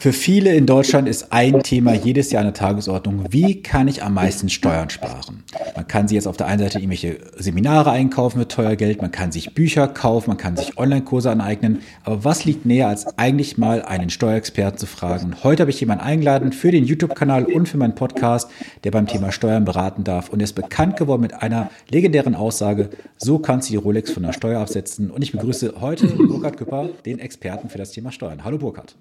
Für 0.00 0.12
viele 0.12 0.54
in 0.54 0.64
Deutschland 0.64 1.08
ist 1.08 1.32
ein 1.32 1.60
Thema 1.64 1.92
jedes 1.92 2.30
Jahr 2.30 2.42
eine 2.42 2.52
Tagesordnung. 2.52 3.24
Wie 3.30 3.62
kann 3.62 3.88
ich 3.88 4.04
am 4.04 4.14
meisten 4.14 4.48
Steuern 4.48 4.90
sparen? 4.90 5.42
Man 5.74 5.88
kann 5.88 6.06
sich 6.06 6.14
jetzt 6.14 6.28
auf 6.28 6.36
der 6.36 6.46
einen 6.46 6.60
Seite 6.60 6.78
irgendwelche 6.78 7.18
Seminare 7.36 7.90
einkaufen 7.90 8.38
mit 8.38 8.48
teuer 8.48 8.76
Geld, 8.76 9.02
man 9.02 9.10
kann 9.10 9.32
sich 9.32 9.54
Bücher 9.54 9.88
kaufen, 9.88 10.30
man 10.30 10.36
kann 10.36 10.56
sich 10.56 10.78
Online-Kurse 10.78 11.32
aneignen. 11.32 11.80
Aber 12.04 12.22
was 12.22 12.44
liegt 12.44 12.64
näher, 12.64 12.86
als 12.86 13.18
eigentlich 13.18 13.58
mal 13.58 13.82
einen 13.82 14.08
Steuerexperten 14.08 14.78
zu 14.78 14.86
fragen? 14.86 15.34
Heute 15.42 15.62
habe 15.62 15.72
ich 15.72 15.80
jemanden 15.80 16.04
eingeladen 16.04 16.52
für 16.52 16.70
den 16.70 16.84
YouTube-Kanal 16.84 17.46
und 17.46 17.68
für 17.68 17.76
meinen 17.76 17.96
Podcast, 17.96 18.48
der 18.84 18.92
beim 18.92 19.08
Thema 19.08 19.32
Steuern 19.32 19.64
beraten 19.64 20.04
darf. 20.04 20.28
Und 20.28 20.38
er 20.38 20.44
ist 20.44 20.52
bekannt 20.52 20.96
geworden 20.96 21.22
mit 21.22 21.34
einer 21.34 21.70
legendären 21.90 22.36
Aussage, 22.36 22.90
so 23.16 23.40
kannst 23.40 23.68
du 23.68 23.72
die 23.72 23.78
Rolex 23.78 24.12
von 24.12 24.22
der 24.22 24.32
Steuer 24.32 24.60
absetzen. 24.60 25.10
Und 25.10 25.22
ich 25.22 25.32
begrüße 25.32 25.74
heute 25.80 26.06
Burkhard 26.06 26.56
Küpper, 26.56 26.88
den 27.04 27.18
Experten 27.18 27.68
für 27.68 27.78
das 27.78 27.90
Thema 27.90 28.12
Steuern. 28.12 28.44
Hallo 28.44 28.58
Burkhard. 28.58 28.94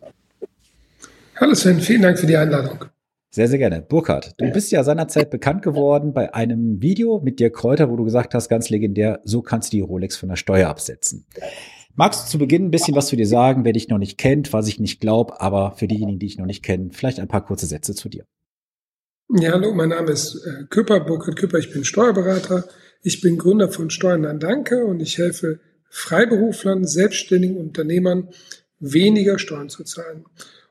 Hallo 1.39 1.54
Sven, 1.54 1.79
vielen 1.79 2.01
Dank 2.01 2.18
für 2.18 2.25
die 2.25 2.36
Einladung. 2.36 2.86
Sehr, 3.29 3.47
sehr 3.47 3.59
gerne. 3.59 3.83
Burkhard, 3.83 4.33
du 4.39 4.51
bist 4.51 4.71
ja 4.71 4.83
seinerzeit 4.83 5.29
bekannt 5.29 5.61
geworden 5.61 6.11
bei 6.11 6.33
einem 6.33 6.82
Video 6.82 7.19
mit 7.19 7.39
dir 7.39 7.51
Kräuter, 7.51 7.91
wo 7.91 7.95
du 7.95 8.04
gesagt 8.04 8.33
hast, 8.33 8.50
ganz 8.50 8.71
legendär, 8.71 9.19
so 9.23 9.43
kannst 9.43 9.71
du 9.71 9.78
die 9.78 9.81
Rolex 9.81 10.18
von 10.18 10.29
der 10.29 10.36
Steuer 10.36 10.68
absetzen. 10.68 11.28
Magst 11.93 12.25
du 12.25 12.31
zu 12.31 12.37
Beginn 12.39 12.65
ein 12.65 12.71
bisschen 12.71 12.95
was 12.95 13.07
zu 13.07 13.15
dir 13.15 13.28
sagen, 13.28 13.65
wer 13.65 13.73
dich 13.73 13.87
noch 13.87 14.00
nicht 14.00 14.18
kennt, 14.18 14.51
was 14.51 14.68
ich 14.68 14.79
nicht 14.79 15.00
glaube, 15.00 15.39
aber 15.39 15.73
für 15.73 15.87
diejenigen, 15.87 16.18
die 16.18 16.25
ich 16.25 16.39
noch 16.39 16.47
nicht 16.47 16.64
kenne, 16.64 16.89
vielleicht 16.92 17.19
ein 17.19 17.28
paar 17.28 17.45
kurze 17.45 17.67
Sätze 17.67 17.93
zu 17.93 18.09
dir. 18.09 18.25
Ja, 19.29 19.51
hallo, 19.51 19.73
mein 19.75 19.89
Name 19.89 20.11
ist 20.11 20.42
äh, 20.43 20.64
Küpper, 20.69 21.01
Burkhard 21.01 21.37
Küpper, 21.37 21.59
ich 21.59 21.71
bin 21.71 21.83
Steuerberater. 21.83 22.64
Ich 23.04 23.21
bin 23.21 23.37
Gründer 23.37 23.69
von 23.69 23.92
Steuern 23.92 24.25
an 24.25 24.39
Danke 24.39 24.86
und 24.86 25.01
ich 25.01 25.19
helfe 25.19 25.59
Freiberuflern, 25.89 26.86
selbstständigen 26.86 27.57
Unternehmern, 27.57 28.29
weniger 28.79 29.37
Steuern 29.37 29.69
zu 29.69 29.83
zahlen. 29.83 30.25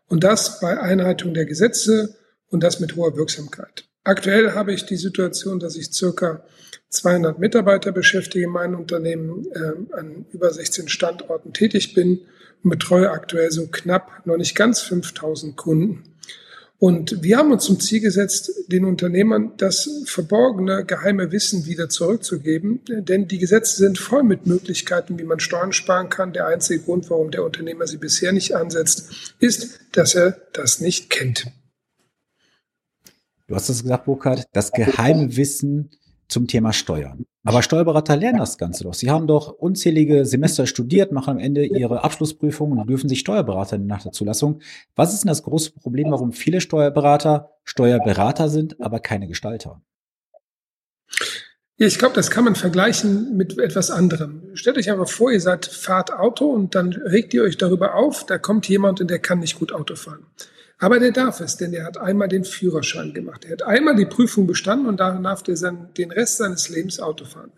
Und 0.08 0.24
das 0.24 0.60
bei 0.60 0.80
Einhaltung 0.80 1.34
der 1.34 1.46
Gesetze 1.46 2.16
und 2.48 2.62
das 2.62 2.80
mit 2.80 2.96
hoher 2.96 3.16
Wirksamkeit. 3.16 3.84
Aktuell 4.04 4.52
habe 4.52 4.72
ich 4.72 4.86
die 4.86 4.96
Situation, 4.96 5.58
dass 5.58 5.76
ich 5.76 5.92
circa 5.92 6.44
200 6.90 7.38
Mitarbeiter 7.38 7.90
beschäftige 7.90 8.44
in 8.44 8.52
meinem 8.52 8.78
Unternehmen, 8.78 9.46
äh, 9.52 9.94
an 9.96 10.26
über 10.32 10.52
16 10.52 10.88
Standorten 10.88 11.52
tätig 11.52 11.94
bin 11.94 12.20
und 12.62 12.70
betreue 12.70 13.10
aktuell 13.10 13.50
so 13.50 13.66
knapp, 13.66 14.24
noch 14.24 14.36
nicht 14.36 14.54
ganz 14.54 14.80
5000 14.82 15.56
Kunden. 15.56 16.04
Und 16.78 17.22
wir 17.22 17.38
haben 17.38 17.52
uns 17.52 17.64
zum 17.64 17.80
Ziel 17.80 18.00
gesetzt, 18.00 18.50
den 18.68 18.84
Unternehmern 18.84 19.52
das 19.56 19.88
verborgene, 20.04 20.84
geheime 20.84 21.32
Wissen 21.32 21.64
wieder 21.64 21.88
zurückzugeben. 21.88 22.80
Denn 22.86 23.28
die 23.28 23.38
Gesetze 23.38 23.76
sind 23.76 23.98
voll 23.98 24.22
mit 24.22 24.46
Möglichkeiten, 24.46 25.18
wie 25.18 25.24
man 25.24 25.40
Steuern 25.40 25.72
sparen 25.72 26.10
kann. 26.10 26.34
Der 26.34 26.46
einzige 26.46 26.82
Grund, 26.82 27.08
warum 27.08 27.30
der 27.30 27.44
Unternehmer 27.44 27.86
sie 27.86 27.96
bisher 27.96 28.32
nicht 28.32 28.54
ansetzt, 28.54 29.34
ist, 29.38 29.80
dass 29.92 30.14
er 30.14 30.36
das 30.52 30.80
nicht 30.80 31.08
kennt. 31.08 31.46
Du 33.46 33.54
hast 33.54 33.70
es 33.70 33.82
gesagt, 33.82 34.04
Burkhard, 34.04 34.44
das 34.52 34.72
geheime 34.72 35.36
Wissen 35.36 35.90
zum 36.28 36.46
Thema 36.46 36.72
Steuern. 36.72 37.24
Aber 37.44 37.62
Steuerberater 37.62 38.16
lernen 38.16 38.38
das 38.38 38.58
Ganze 38.58 38.84
doch. 38.84 38.94
Sie 38.94 39.10
haben 39.10 39.26
doch 39.26 39.52
unzählige 39.52 40.24
Semester 40.24 40.66
studiert, 40.66 41.12
machen 41.12 41.30
am 41.30 41.38
Ende 41.38 41.64
ihre 41.64 42.02
Abschlussprüfung 42.02 42.72
und 42.72 42.88
dürfen 42.88 43.08
sich 43.08 43.20
Steuerberater 43.20 43.78
nach 43.78 44.02
der 44.02 44.12
Zulassung. 44.12 44.60
Was 44.96 45.14
ist 45.14 45.22
denn 45.22 45.28
das 45.28 45.44
große 45.44 45.72
Problem, 45.72 46.10
warum 46.10 46.32
viele 46.32 46.60
Steuerberater 46.60 47.50
Steuerberater 47.64 48.48
sind, 48.48 48.80
aber 48.80 49.00
keine 49.00 49.28
Gestalter? 49.28 49.80
Ja, 51.78 51.86
ich 51.86 51.98
glaube, 51.98 52.14
das 52.14 52.30
kann 52.30 52.44
man 52.44 52.54
vergleichen 52.54 53.36
mit 53.36 53.58
etwas 53.58 53.90
anderem. 53.90 54.42
Stellt 54.54 54.78
euch 54.78 54.90
aber 54.90 55.06
vor, 55.06 55.30
ihr 55.30 55.40
seid 55.40 55.66
fahrt 55.66 56.10
Auto 56.10 56.46
und 56.46 56.74
dann 56.74 56.92
regt 56.94 57.34
ihr 57.34 57.42
euch 57.42 57.58
darüber 57.58 57.94
auf, 57.94 58.24
da 58.24 58.38
kommt 58.38 58.66
jemand 58.66 59.00
und 59.00 59.10
der 59.10 59.18
kann 59.18 59.40
nicht 59.40 59.58
gut 59.58 59.72
Auto 59.72 59.94
fahren. 59.94 60.26
Aber 60.78 60.98
der 60.98 61.10
darf 61.10 61.40
es, 61.40 61.56
denn 61.56 61.72
er 61.72 61.86
hat 61.86 61.96
einmal 61.96 62.28
den 62.28 62.44
Führerschein 62.44 63.14
gemacht. 63.14 63.46
Er 63.46 63.52
hat 63.52 63.62
einmal 63.62 63.96
die 63.96 64.04
Prüfung 64.04 64.46
bestanden 64.46 64.86
und 64.86 65.00
daran 65.00 65.22
darf 65.22 65.42
er 65.48 65.72
den 65.96 66.10
Rest 66.10 66.36
seines 66.36 66.68
Lebens 66.68 67.00
Auto 67.00 67.24
fahren. 67.24 67.50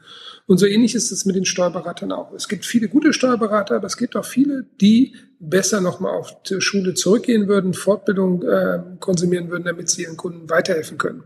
Und 0.47 0.59
so 0.59 0.67
ähnlich 0.67 0.95
ist 0.95 1.11
es 1.11 1.25
mit 1.25 1.35
den 1.35 1.45
Steuerberatern 1.45 2.13
auch. 2.13 2.33
Es 2.33 2.49
gibt 2.49 2.65
viele 2.65 2.89
gute 2.89 3.13
Steuerberater, 3.13 3.77
aber 3.77 3.87
es 3.87 3.97
gibt 3.97 4.15
auch 4.15 4.25
viele, 4.25 4.67
die 4.81 5.17
besser 5.41 5.81
nochmal 5.81 6.15
auf 6.15 6.43
die 6.45 6.61
Schule 6.61 6.95
zurückgehen 6.95 7.49
würden, 7.49 7.75
Fortbildung 7.75 8.43
äh, 8.45 8.83
konsumieren 9.01 9.51
würden, 9.51 9.65
damit 9.65 9.91
sie 9.91 10.03
ihren 10.03 10.17
Kunden 10.17 10.49
weiterhelfen 10.49 10.97
können. 10.97 11.25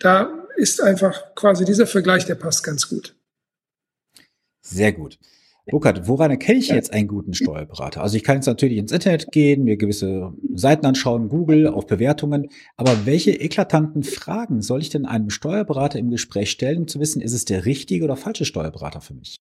Da 0.00 0.46
ist 0.56 0.82
einfach 0.82 1.34
quasi 1.36 1.64
dieser 1.64 1.86
Vergleich, 1.86 2.26
der 2.26 2.34
passt 2.34 2.64
ganz 2.64 2.88
gut. 2.88 3.14
Sehr 4.60 4.92
gut. 4.92 5.18
Burkhard, 5.70 6.08
woran 6.08 6.30
erkenne 6.30 6.58
ich 6.58 6.68
jetzt 6.68 6.92
einen 6.92 7.08
guten 7.08 7.34
Steuerberater? 7.34 8.02
Also 8.02 8.16
ich 8.16 8.24
kann 8.24 8.36
jetzt 8.36 8.46
natürlich 8.46 8.78
ins 8.78 8.92
Internet 8.92 9.30
gehen, 9.32 9.64
mir 9.64 9.76
gewisse 9.76 10.32
Seiten 10.54 10.86
anschauen, 10.86 11.28
Google, 11.28 11.66
auf 11.66 11.86
Bewertungen, 11.86 12.48
aber 12.76 13.06
welche 13.06 13.32
eklatanten 13.32 14.02
Fragen 14.02 14.62
soll 14.62 14.80
ich 14.80 14.88
denn 14.88 15.04
einem 15.04 15.30
Steuerberater 15.30 15.98
im 15.98 16.10
Gespräch 16.10 16.50
stellen, 16.50 16.78
um 16.78 16.88
zu 16.88 17.00
wissen, 17.00 17.20
ist 17.20 17.34
es 17.34 17.44
der 17.44 17.66
richtige 17.66 18.04
oder 18.04 18.16
falsche 18.16 18.44
Steuerberater 18.44 19.00
für 19.00 19.14
mich? 19.14 19.36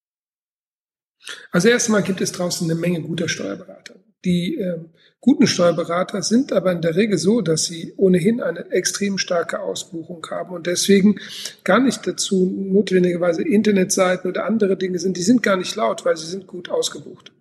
Also 1.51 1.69
erstmal 1.69 2.03
gibt 2.03 2.21
es 2.21 2.31
draußen 2.31 2.69
eine 2.69 2.79
Menge 2.79 3.01
guter 3.01 3.27
Steuerberater. 3.27 3.95
Die 4.25 4.57
äh, 4.57 4.79
guten 5.21 5.47
Steuerberater 5.47 6.21
sind 6.21 6.51
aber 6.51 6.71
in 6.71 6.81
der 6.81 6.95
Regel 6.95 7.17
so, 7.17 7.41
dass 7.41 7.65
sie 7.65 7.93
ohnehin 7.97 8.41
eine 8.41 8.71
extrem 8.71 9.17
starke 9.17 9.59
Ausbuchung 9.59 10.25
haben 10.29 10.53
und 10.53 10.67
deswegen 10.67 11.19
gar 11.63 11.79
nicht 11.79 12.05
dazu 12.07 12.51
notwendigerweise 12.55 13.43
Internetseiten 13.43 14.29
oder 14.29 14.45
andere 14.45 14.75
Dinge 14.75 14.99
sind. 14.99 15.17
Die 15.17 15.21
sind 15.21 15.43
gar 15.43 15.55
nicht 15.55 15.75
laut, 15.75 16.03
weil 16.03 16.17
sie 16.17 16.25
sind 16.25 16.47
gut 16.47 16.69
ausgebucht. 16.69 17.31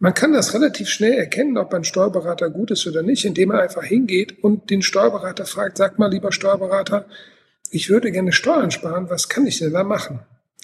Man 0.00 0.14
kann 0.14 0.32
das 0.32 0.52
relativ 0.52 0.88
schnell 0.88 1.12
erkennen, 1.12 1.56
ob 1.56 1.72
ein 1.72 1.84
Steuerberater 1.84 2.50
gut 2.50 2.72
ist 2.72 2.84
oder 2.88 3.04
nicht, 3.04 3.24
indem 3.24 3.50
man 3.50 3.60
einfach 3.60 3.84
hingeht 3.84 4.42
und 4.42 4.68
den 4.68 4.82
Steuerberater 4.82 5.46
fragt, 5.46 5.78
sag 5.78 6.00
mal, 6.00 6.10
lieber 6.10 6.32
Steuerberater, 6.32 7.06
ich 7.70 7.88
würde 7.88 8.10
gerne 8.10 8.32
Steuern 8.32 8.72
sparen, 8.72 9.08
was 9.08 9.28
kann 9.28 9.46
ich 9.46 9.60
denn 9.60 9.72
da 9.72 9.84
machen? 9.84 10.18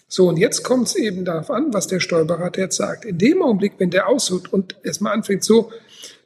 So, 0.08 0.28
und 0.28 0.38
jetzt 0.38 0.64
kommt 0.64 0.88
es 0.88 0.96
eben 0.96 1.26
darauf 1.26 1.50
an, 1.50 1.72
was 1.74 1.86
der 1.86 2.00
Steuerberater 2.00 2.62
jetzt 2.62 2.76
sagt. 2.76 3.04
In 3.04 3.18
dem 3.18 3.42
Augenblick, 3.42 3.74
wenn 3.78 3.90
der 3.90 4.08
ausholt 4.08 4.50
und 4.52 4.76
erstmal 4.82 5.12
anfängt 5.12 5.44
so, 5.44 5.70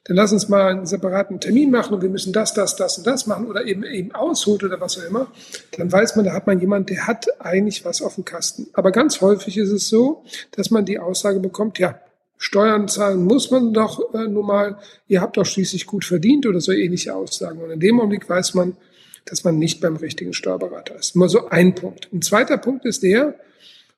dann 0.04 0.16
lass 0.16 0.32
uns 0.32 0.48
mal 0.48 0.70
einen 0.70 0.86
separaten 0.86 1.40
Termin 1.40 1.70
machen 1.70 1.94
und 1.94 2.02
wir 2.02 2.08
müssen 2.08 2.32
das, 2.32 2.54
das, 2.54 2.76
das 2.76 2.98
und 2.98 3.06
das 3.06 3.26
machen 3.26 3.46
oder 3.46 3.64
eben 3.64 3.84
eben 3.84 4.12
ausholt 4.12 4.64
oder 4.64 4.80
was 4.80 4.98
auch 4.98 5.04
immer, 5.04 5.28
dann 5.76 5.90
weiß 5.90 6.16
man, 6.16 6.24
da 6.24 6.32
hat 6.32 6.46
man 6.46 6.58
jemand, 6.60 6.90
der 6.90 7.06
hat 7.06 7.26
eigentlich 7.40 7.84
was 7.84 8.02
auf 8.02 8.16
dem 8.16 8.24
Kasten. 8.24 8.68
Aber 8.72 8.90
ganz 8.90 9.20
häufig 9.20 9.58
ist 9.58 9.70
es 9.70 9.88
so, 9.88 10.24
dass 10.52 10.70
man 10.70 10.84
die 10.84 10.98
Aussage 10.98 11.40
bekommt, 11.40 11.78
ja, 11.78 12.00
Steuern 12.36 12.88
zahlen 12.88 13.24
muss 13.24 13.52
man 13.52 13.72
doch 13.72 14.12
äh, 14.14 14.26
nun 14.26 14.46
mal, 14.46 14.76
ihr 15.06 15.20
habt 15.20 15.36
doch 15.36 15.46
schließlich 15.46 15.86
gut 15.86 16.04
verdient 16.04 16.44
oder 16.44 16.60
so 16.60 16.72
ähnliche 16.72 17.14
Aussagen. 17.14 17.60
Und 17.62 17.70
in 17.70 17.78
dem 17.78 18.00
Augenblick 18.00 18.28
weiß 18.28 18.54
man, 18.54 18.76
dass 19.24 19.44
man 19.44 19.58
nicht 19.58 19.80
beim 19.80 19.96
richtigen 19.96 20.32
Steuerberater 20.32 20.96
ist. 20.96 21.16
Nur 21.16 21.28
so 21.28 21.48
ein 21.48 21.74
Punkt. 21.74 22.08
Ein 22.12 22.22
zweiter 22.22 22.58
Punkt 22.58 22.84
ist 22.84 23.02
der, 23.02 23.38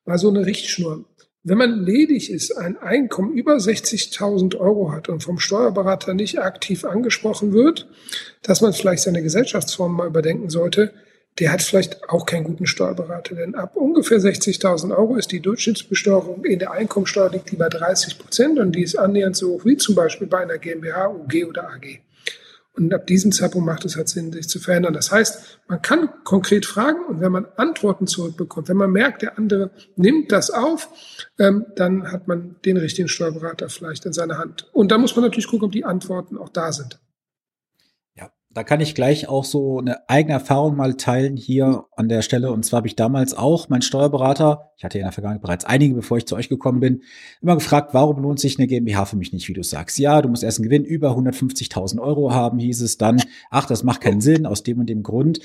mal 0.05 0.19
so 0.19 0.29
eine 0.29 0.47
Richtschnur. 0.47 1.05
Wenn 1.47 1.59
man 1.59 1.85
ledig 1.85 2.31
ist, 2.31 2.57
ein 2.57 2.79
Einkommen 2.79 3.35
über 3.35 3.57
60.000 3.57 4.57
Euro 4.57 4.93
hat 4.93 5.11
und 5.11 5.23
vom 5.23 5.39
Steuerberater 5.39 6.15
nicht 6.15 6.39
aktiv 6.41 6.87
angesprochen 6.87 7.53
wird, 7.53 7.87
dass 8.43 8.63
man 8.63 8.73
vielleicht 8.73 9.03
seine 9.03 9.23
Gesellschaftsform 9.23 9.95
mal 9.95 10.07
überdenken 10.07 10.49
sollte, 10.49 10.93
der 11.39 11.53
hat 11.53 11.63
vielleicht 11.63 12.09
auch 12.09 12.27
keinen 12.27 12.45
guten 12.45 12.67
Steuerberater. 12.67 13.35
Denn 13.35 13.55
ab 13.57 13.77
ungefähr 13.77 14.19
60.000 14.19 14.97
Euro 14.97 15.17
ist 15.17 15.33
die 15.33 15.41
Durchschnittsbesteuerung 15.41 16.45
in 16.45 16.61
der 16.61 16.71
Einkommensteuer 16.71 17.31
liegt 17.31 17.51
die 17.51 17.57
bei 17.57 17.69
30 17.69 18.19
Prozent 18.19 18.59
und 18.59 18.73
die 18.73 18.83
ist 18.83 18.97
annähernd 18.97 19.37
so 19.37 19.51
hoch 19.51 19.65
wie 19.65 19.77
zum 19.77 19.95
Beispiel 19.95 20.27
bei 20.27 20.39
einer 20.39 20.59
GmbH, 20.59 21.09
UG 21.09 21.45
oder 21.47 21.69
AG. 21.69 22.01
Und 22.77 22.93
ab 22.93 23.07
diesem 23.07 23.31
Zeitpunkt 23.31 23.67
macht 23.67 23.85
es 23.85 23.97
halt 23.97 24.09
Sinn, 24.09 24.33
sich 24.33 24.49
zu 24.49 24.59
verändern. 24.59 24.95
Das 24.95 25.13
heißt, 25.13 25.61
man 25.69 25.81
kann 25.81 26.09
konkret 26.25 26.67
fragen 26.67 27.05
und 27.09 27.21
wenn 27.21 27.31
man 27.31 27.47
Antworten 27.57 28.09
zurückbekommt, 28.09 28.69
wenn 28.69 28.77
man 28.77 28.91
merkt, 28.91 29.23
der 29.23 29.39
andere 29.39 29.71
nimmt 29.95 30.33
das 30.33 30.51
auf, 30.51 30.89
ähm, 31.39 31.67
dann 31.77 32.11
hat 32.11 32.27
man 32.27 32.57
den 32.65 32.77
richtigen 32.77 33.09
Steuerberater 33.09 33.69
vielleicht 33.69 34.07
in 34.07 34.13
seiner 34.13 34.39
Hand. 34.39 34.69
Und 34.73 34.91
da 34.91 34.99
muss 34.99 35.15
man 35.15 35.25
natürlich 35.25 35.47
gucken, 35.47 35.67
ob 35.67 35.73
die 35.73 35.85
Antworten 35.85 36.37
auch 36.37 36.49
da 36.49 36.73
sind. 36.73 36.99
Da 38.55 38.63
kann 38.63 38.81
ich 38.81 38.95
gleich 38.95 39.29
auch 39.29 39.45
so 39.45 39.81
eine 39.81 40.09
eigene 40.09 40.35
Erfahrung 40.35 40.77
mal 40.77 40.95
teilen 40.95 41.37
hier 41.37 41.87
an 41.97 42.09
der 42.09 42.23
Stelle. 42.23 42.53
Und 42.53 42.65
zwar 42.65 42.79
habe 42.79 42.87
ich 42.87 42.95
damals 42.95 43.35
auch 43.35 43.69
mein 43.69 43.83
Steuerberater, 43.83 44.71
ich 44.77 44.85
hatte 44.85 44.99
ja 44.99 45.03
in 45.03 45.07
der 45.07 45.13
Vergangenheit 45.13 45.43
bereits 45.43 45.65
einige, 45.65 45.97
bevor 45.97 46.19
ich 46.19 46.27
zu 46.27 46.37
euch 46.37 46.49
gekommen 46.49 46.79
bin, 46.79 47.03
immer 47.43 47.57
gefragt, 47.57 47.95
warum 47.95 48.23
lohnt 48.23 48.39
sich 48.39 48.57
eine 48.57 48.69
GmbH 48.69 49.07
für 49.07 49.17
mich 49.17 49.33
nicht, 49.33 49.49
wie 49.49 49.55
du 49.55 49.65
sagst. 49.65 49.99
Ja, 49.99 50.23
du 50.23 50.29
musst 50.29 50.45
erst 50.45 50.61
einen 50.61 50.69
Gewinn 50.69 50.85
über 50.85 51.17
150.000 51.17 51.99
Euro 52.01 52.33
haben, 52.33 52.61
hieß 52.61 52.81
es 52.83 52.97
dann. 52.97 53.21
Ach, 53.51 53.67
das 53.67 53.83
macht 53.83 54.03
keinen 54.03 54.21
Sinn 54.21 54.47
aus 54.47 54.63
dem 54.63 54.79
und 54.79 54.89
dem 54.89 55.03
Grund. 55.03 55.41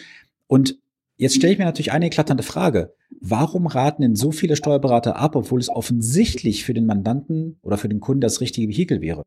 Und 0.45 0.77
jetzt 1.17 1.35
stelle 1.35 1.53
ich 1.53 1.59
mir 1.59 1.65
natürlich 1.65 1.91
eine 1.91 2.05
eklatante 2.05 2.43
Frage. 2.43 2.93
Warum 3.19 3.65
raten 3.65 4.03
denn 4.03 4.15
so 4.15 4.31
viele 4.31 4.55
Steuerberater 4.55 5.15
ab, 5.15 5.35
obwohl 5.35 5.59
es 5.59 5.69
offensichtlich 5.69 6.63
für 6.63 6.75
den 6.75 6.85
Mandanten 6.85 7.57
oder 7.63 7.79
für 7.79 7.89
den 7.89 8.01
Kunden 8.01 8.21
das 8.21 8.39
richtige 8.39 8.69
Vehikel 8.69 9.01
wäre? 9.01 9.23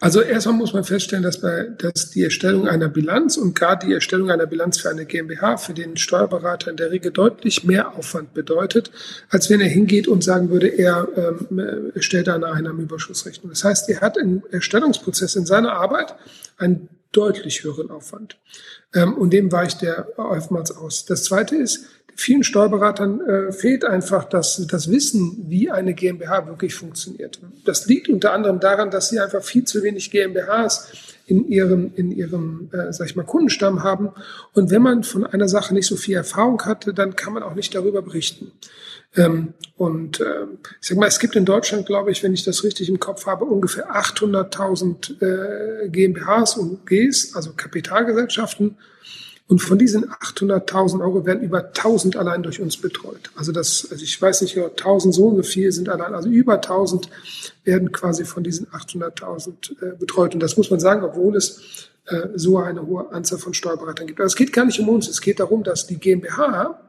Also 0.00 0.22
erstmal 0.22 0.56
muss 0.56 0.72
man 0.72 0.84
feststellen, 0.84 1.22
dass, 1.22 1.42
bei, 1.42 1.64
dass 1.76 2.10
die 2.10 2.24
Erstellung 2.24 2.66
einer 2.66 2.88
Bilanz 2.88 3.36
und 3.36 3.54
gerade 3.54 3.86
die 3.86 3.92
Erstellung 3.92 4.30
einer 4.30 4.46
Bilanz 4.46 4.78
für 4.78 4.88
eine 4.88 5.04
GmbH 5.04 5.58
für 5.58 5.74
den 5.74 5.98
Steuerberater 5.98 6.70
in 6.70 6.78
der 6.78 6.90
Regel 6.90 7.12
deutlich 7.12 7.64
mehr 7.64 7.94
Aufwand 7.94 8.32
bedeutet, 8.32 8.90
als 9.28 9.50
wenn 9.50 9.60
er 9.60 9.68
hingeht 9.68 10.08
und 10.08 10.24
sagen 10.24 10.48
würde, 10.48 10.68
er 10.68 11.06
ähm, 11.16 11.92
stellt 11.96 12.30
eine 12.30 12.46
Einnahmenüberschussrechnung. 12.46 13.50
Das 13.50 13.62
heißt, 13.62 13.90
er 13.90 14.00
hat 14.00 14.16
im 14.16 14.42
Erstellungsprozess 14.50 15.36
in 15.36 15.44
seiner 15.44 15.74
Arbeit 15.74 16.14
einen 16.56 16.88
deutlich 17.12 17.62
höheren 17.62 17.90
Aufwand. 17.90 18.38
Ähm, 18.94 19.14
und 19.14 19.32
dem 19.32 19.52
weicht 19.52 19.82
der 19.82 20.18
oftmals 20.18 20.74
aus. 20.74 21.04
Das 21.04 21.24
Zweite 21.24 21.56
ist, 21.56 21.84
vielen 22.16 22.44
Steuerberatern 22.44 23.20
äh, 23.20 23.52
fehlt 23.52 23.84
einfach 23.84 24.24
das, 24.24 24.66
das 24.66 24.90
Wissen, 24.90 25.44
wie 25.48 25.70
eine 25.70 25.94
GmbH 25.94 26.46
wirklich 26.46 26.74
funktioniert. 26.74 27.40
Das 27.64 27.86
liegt 27.86 28.08
unter 28.08 28.32
anderem 28.32 28.60
daran, 28.60 28.90
dass 28.90 29.08
sie 29.08 29.20
einfach 29.20 29.42
viel 29.42 29.64
zu 29.64 29.82
wenig 29.82 30.10
GmbHs 30.10 30.92
in 31.26 31.48
ihrem, 31.48 31.92
in 31.94 32.10
ihrem 32.10 32.70
äh, 32.72 32.92
sag 32.92 33.06
ich 33.06 33.16
mal, 33.16 33.24
Kundenstamm 33.24 33.84
haben. 33.84 34.10
Und 34.52 34.70
wenn 34.70 34.82
man 34.82 35.04
von 35.04 35.24
einer 35.24 35.48
Sache 35.48 35.72
nicht 35.72 35.86
so 35.86 35.96
viel 35.96 36.16
Erfahrung 36.16 36.60
hatte, 36.64 36.92
dann 36.92 37.14
kann 37.14 37.32
man 37.32 37.42
auch 37.42 37.54
nicht 37.54 37.74
darüber 37.74 38.02
berichten. 38.02 38.52
Ähm, 39.16 39.54
und 39.76 40.20
äh, 40.20 40.46
ich 40.80 40.88
sag 40.88 40.98
mal, 40.98 41.06
es 41.06 41.18
gibt 41.18 41.36
in 41.36 41.44
Deutschland, 41.44 41.86
glaube 41.86 42.10
ich, 42.10 42.22
wenn 42.22 42.32
ich 42.32 42.44
das 42.44 42.62
richtig 42.64 42.88
im 42.88 43.00
Kopf 43.00 43.26
habe, 43.26 43.44
ungefähr 43.44 43.90
800.000 43.90 45.84
äh, 45.84 45.88
GmbHs 45.88 46.56
und 46.56 46.86
Gs, 46.86 47.34
also 47.34 47.52
Kapitalgesellschaften. 47.56 48.76
Und 49.50 49.58
von 49.58 49.78
diesen 49.78 50.08
800.000 50.08 51.00
Euro 51.00 51.26
werden 51.26 51.42
über 51.42 51.64
1000 51.64 52.14
allein 52.14 52.44
durch 52.44 52.60
uns 52.60 52.76
betreut. 52.76 53.32
Also 53.34 53.50
das, 53.50 53.88
also 53.90 54.04
ich 54.04 54.22
weiß 54.22 54.42
nicht, 54.42 54.56
1000 54.56 55.12
so 55.12 55.26
und 55.26 55.42
viel 55.42 55.72
sind 55.72 55.88
allein, 55.88 56.14
also 56.14 56.28
über 56.28 56.54
1000 56.54 57.08
werden 57.64 57.90
quasi 57.90 58.24
von 58.24 58.44
diesen 58.44 58.68
800.000 58.68 59.50
äh, 59.82 59.96
betreut. 59.96 60.34
Und 60.34 60.40
das 60.40 60.56
muss 60.56 60.70
man 60.70 60.78
sagen, 60.78 61.02
obwohl 61.02 61.34
es 61.34 61.90
äh, 62.06 62.28
so 62.36 62.58
eine 62.58 62.86
hohe 62.86 63.10
Anzahl 63.10 63.40
von 63.40 63.52
Steuerberatern 63.52 64.06
gibt. 64.06 64.20
Aber 64.20 64.28
es 64.28 64.36
geht 64.36 64.52
gar 64.52 64.66
nicht 64.66 64.78
um 64.78 64.88
uns. 64.88 65.08
Es 65.08 65.20
geht 65.20 65.40
darum, 65.40 65.64
dass 65.64 65.84
die 65.84 65.96
GmbH 65.96 66.80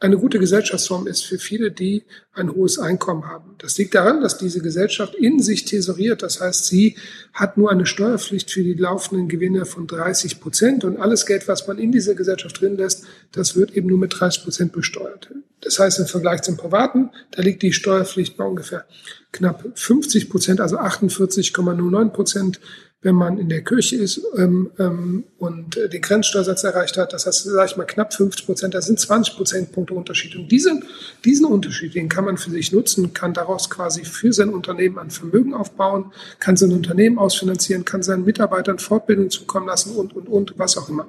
eine 0.00 0.16
gute 0.16 0.38
Gesellschaftsform 0.38 1.06
ist 1.06 1.26
für 1.26 1.38
viele, 1.38 1.70
die 1.70 2.04
ein 2.32 2.54
hohes 2.54 2.78
Einkommen 2.78 3.26
haben. 3.28 3.54
Das 3.58 3.76
liegt 3.76 3.94
daran, 3.94 4.22
dass 4.22 4.38
diese 4.38 4.60
Gesellschaft 4.60 5.14
in 5.14 5.40
sich 5.42 5.66
tesoriert. 5.66 6.22
Das 6.22 6.40
heißt, 6.40 6.64
sie 6.64 6.96
hat 7.34 7.58
nur 7.58 7.70
eine 7.70 7.84
Steuerpflicht 7.84 8.50
für 8.50 8.62
die 8.62 8.74
laufenden 8.74 9.28
Gewinne 9.28 9.66
von 9.66 9.86
30 9.86 10.40
Prozent 10.40 10.84
und 10.84 10.96
alles 10.98 11.26
Geld, 11.26 11.48
was 11.48 11.66
man 11.66 11.78
in 11.78 11.92
dieser 11.92 12.14
Gesellschaft 12.14 12.60
drin 12.60 12.78
lässt, 12.78 13.04
das 13.32 13.56
wird 13.56 13.76
eben 13.76 13.88
nur 13.88 13.98
mit 13.98 14.18
30 14.18 14.44
Prozent 14.44 14.72
besteuert. 14.72 15.30
Das 15.60 15.78
heißt, 15.78 15.98
im 15.98 16.06
Vergleich 16.06 16.40
zum 16.40 16.56
Privaten, 16.56 17.10
da 17.32 17.42
liegt 17.42 17.62
die 17.62 17.74
Steuerpflicht 17.74 18.38
bei 18.38 18.44
ungefähr 18.44 18.86
knapp 19.32 19.64
50 19.74 20.30
Prozent, 20.30 20.60
also 20.60 20.78
48,09 20.78 22.08
Prozent 22.08 22.60
wenn 23.02 23.14
man 23.14 23.38
in 23.38 23.48
der 23.48 23.64
Kirche 23.64 23.96
ist 23.96 24.20
ähm, 24.36 24.70
ähm, 24.78 25.24
und 25.38 25.76
äh, 25.78 25.88
den 25.88 26.02
Grenzsteuersatz 26.02 26.64
erreicht 26.64 26.98
hat. 26.98 27.14
Das 27.14 27.26
heißt, 27.26 27.44
sage 27.44 27.70
ich 27.70 27.76
mal, 27.78 27.86
knapp 27.86 28.12
50 28.12 28.44
Prozent, 28.44 28.74
das 28.74 28.86
sind 28.86 29.00
20 29.00 29.36
Prozentpunkte 29.36 29.94
Unterschied. 29.94 30.36
Und 30.36 30.48
diesen, 30.48 30.84
diesen 31.24 31.46
Unterschied, 31.46 31.94
den 31.94 32.10
kann 32.10 32.26
man 32.26 32.36
für 32.36 32.50
sich 32.50 32.72
nutzen, 32.72 33.14
kann 33.14 33.32
daraus 33.32 33.70
quasi 33.70 34.04
für 34.04 34.34
sein 34.34 34.50
Unternehmen 34.50 34.98
ein 34.98 35.10
Vermögen 35.10 35.54
aufbauen, 35.54 36.12
kann 36.40 36.56
sein 36.56 36.72
Unternehmen 36.72 37.18
ausfinanzieren, 37.18 37.86
kann 37.86 38.02
seinen 38.02 38.24
Mitarbeitern 38.24 38.78
Fortbildung 38.78 39.30
zukommen 39.30 39.66
lassen 39.66 39.96
und, 39.96 40.14
und, 40.14 40.28
und, 40.28 40.58
was 40.58 40.76
auch 40.76 40.90
immer. 40.90 41.06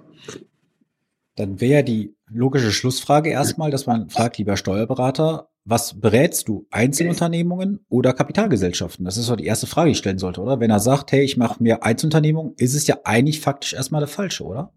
Dann 1.36 1.60
wäre 1.60 1.84
die 1.84 2.16
logische 2.30 2.72
Schlussfrage 2.72 3.32
erstmal, 3.32 3.70
dass 3.70 3.86
man 3.86 4.10
fragt, 4.10 4.38
lieber 4.38 4.56
Steuerberater, 4.56 5.51
was 5.64 6.00
berätst 6.00 6.48
du? 6.48 6.68
Einzelunternehmungen 6.72 7.86
oder 7.90 8.14
Kapitalgesellschaften? 8.14 9.06
Das 9.06 9.18
ist 9.18 9.30
doch 9.30 9.36
die 9.36 9.46
erste 9.46 9.68
Frage, 9.68 9.88
die 9.88 9.92
ich 9.92 9.98
stellen 9.98 10.18
sollte, 10.18 10.42
oder? 10.42 10.60
Wenn 10.60 10.72
er 10.72 10.80
sagt, 10.80 11.12
hey, 11.12 11.24
ich 11.24 11.38
mache 11.38 11.62
mir 11.62 11.84
Einzelunternehmungen, 11.84 12.54
ist 12.58 12.74
es 12.74 12.88
ja 12.88 12.98
eigentlich 13.04 13.42
faktisch 13.42 13.74
erstmal 13.74 14.02
der 14.02 14.08
falsche, 14.08 14.44
oder? 14.44 14.74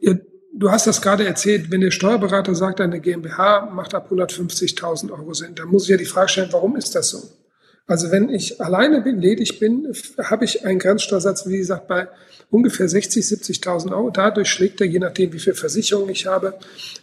Ja, 0.00 0.14
du 0.56 0.70
hast 0.70 0.86
das 0.86 1.00
gerade 1.00 1.26
erzählt, 1.26 1.70
wenn 1.70 1.80
der 1.80 1.90
Steuerberater 1.90 2.54
sagt, 2.54 2.80
eine 2.80 3.00
GmbH 3.00 3.70
macht 3.72 3.94
ab 3.94 4.10
150.000 4.10 5.10
Euro 5.10 5.32
Sinn, 5.32 5.54
dann 5.54 5.68
muss 5.68 5.84
ich 5.84 5.90
ja 5.90 5.96
die 5.96 6.04
Frage 6.04 6.28
stellen, 6.28 6.52
warum 6.52 6.76
ist 6.76 6.94
das 6.94 7.10
so? 7.10 7.22
Also 7.86 8.10
wenn 8.10 8.28
ich 8.28 8.60
alleine 8.60 9.00
bin, 9.00 9.20
ledig 9.20 9.58
bin, 9.58 9.92
habe 10.22 10.44
ich 10.44 10.64
einen 10.64 10.78
Grenzsteuersatz, 10.78 11.46
wie 11.46 11.58
gesagt, 11.58 11.88
bei 11.88 12.08
ungefähr 12.50 12.88
60, 12.88 13.24
70.000 13.24 13.92
Euro. 13.92 14.10
Dadurch 14.10 14.48
schlägt 14.48 14.80
er, 14.80 14.86
je 14.86 14.98
nachdem, 14.98 15.32
wie 15.32 15.38
viel 15.38 15.54
Versicherung 15.54 16.08
ich 16.08 16.26
habe, 16.26 16.58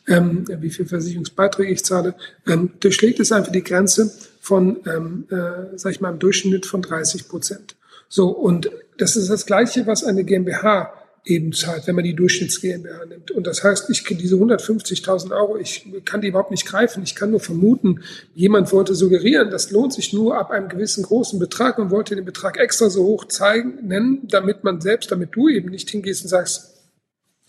ähm, 0.07 0.45
wie 0.47 0.69
viel 0.69 0.85
Versicherungsbeiträge 0.85 1.71
ich 1.71 1.83
zahle, 1.83 2.15
ähm, 2.47 2.71
durchschlägt 2.79 3.19
es 3.19 3.31
einfach 3.31 3.51
die 3.51 3.63
Grenze 3.63 4.12
von, 4.39 4.77
ähm, 4.85 5.25
äh, 5.29 5.77
sag 5.77 5.91
ich 5.91 6.01
mal, 6.01 6.12
im 6.12 6.19
Durchschnitt 6.19 6.65
von 6.65 6.81
30 6.81 7.27
Prozent. 7.27 7.75
So, 8.09 8.30
und 8.30 8.69
das 8.97 9.15
ist 9.15 9.30
das 9.30 9.45
Gleiche, 9.45 9.85
was 9.88 10.03
eine 10.03 10.23
GmbH 10.23 10.94
eben 11.27 11.51
zahlt, 11.51 11.88
wenn 11.88 11.95
man 11.95 12.03
die 12.03 12.15
Durchschnitts 12.15 12.62
GmbH 12.62 13.06
nimmt. 13.06 13.31
Und 13.31 13.45
das 13.45 13.63
heißt, 13.63 13.89
ich 13.89 14.03
diese 14.03 14.35
150.000 14.35 15.31
Euro, 15.31 15.57
ich 15.57 15.85
kann 16.06 16.21
die 16.21 16.29
überhaupt 16.29 16.51
nicht 16.51 16.65
greifen. 16.65 17.03
Ich 17.03 17.15
kann 17.15 17.31
nur 17.31 17.39
vermuten, 17.39 18.01
jemand 18.33 18.71
wollte 18.71 18.95
suggerieren, 18.95 19.50
das 19.50 19.71
lohnt 19.71 19.94
sich 19.94 20.13
nur 20.13 20.38
ab 20.38 20.51
einem 20.51 20.69
gewissen 20.69 21.03
großen 21.03 21.39
Betrag 21.39 21.77
und 21.77 21.91
wollte 21.91 22.15
den 22.15 22.25
Betrag 22.25 22.57
extra 22.57 22.89
so 22.89 23.03
hoch 23.03 23.25
zeigen, 23.25 23.88
nennen, 23.88 24.27
damit 24.29 24.63
man 24.63 24.81
selbst, 24.81 25.12
damit 25.12 25.35
du 25.35 25.50
eben 25.50 25.69
nicht 25.69 25.89
hingehst 25.89 26.24
und 26.24 26.29
sagst, 26.29 26.74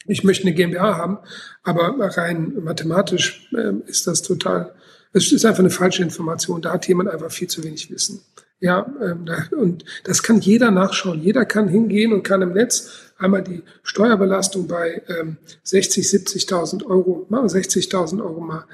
ich 0.06 0.24
möchte 0.24 0.46
eine 0.46 0.54
GmbH 0.54 0.96
haben. 0.96 1.18
Aber 1.62 1.94
rein 2.16 2.54
mathematisch 2.62 3.48
äh, 3.52 3.72
ist 3.86 4.06
das 4.06 4.22
total, 4.22 4.74
es 5.12 5.30
ist 5.32 5.44
einfach 5.44 5.60
eine 5.60 5.70
falsche 5.70 6.02
Information. 6.02 6.62
Da 6.62 6.72
hat 6.72 6.88
jemand 6.88 7.10
einfach 7.10 7.30
viel 7.30 7.48
zu 7.48 7.62
wenig 7.62 7.90
Wissen. 7.90 8.20
Ja, 8.60 8.92
ähm, 9.00 9.26
und 9.52 9.84
das 10.04 10.22
kann 10.22 10.40
jeder 10.40 10.70
nachschauen. 10.70 11.20
Jeder 11.20 11.44
kann 11.44 11.68
hingehen 11.68 12.12
und 12.12 12.24
kann 12.24 12.42
im 12.42 12.54
Netz 12.54 13.07
einmal 13.18 13.42
die 13.42 13.62
Steuerbelastung 13.82 14.66
bei 14.66 15.02
ähm, 15.08 15.36
60, 15.64 16.06
70.000 16.06 16.86
Euro, 16.86 17.26
mal 17.28 17.44
60.000 17.44 18.22
Euro 18.22 18.40
mal 18.40 18.64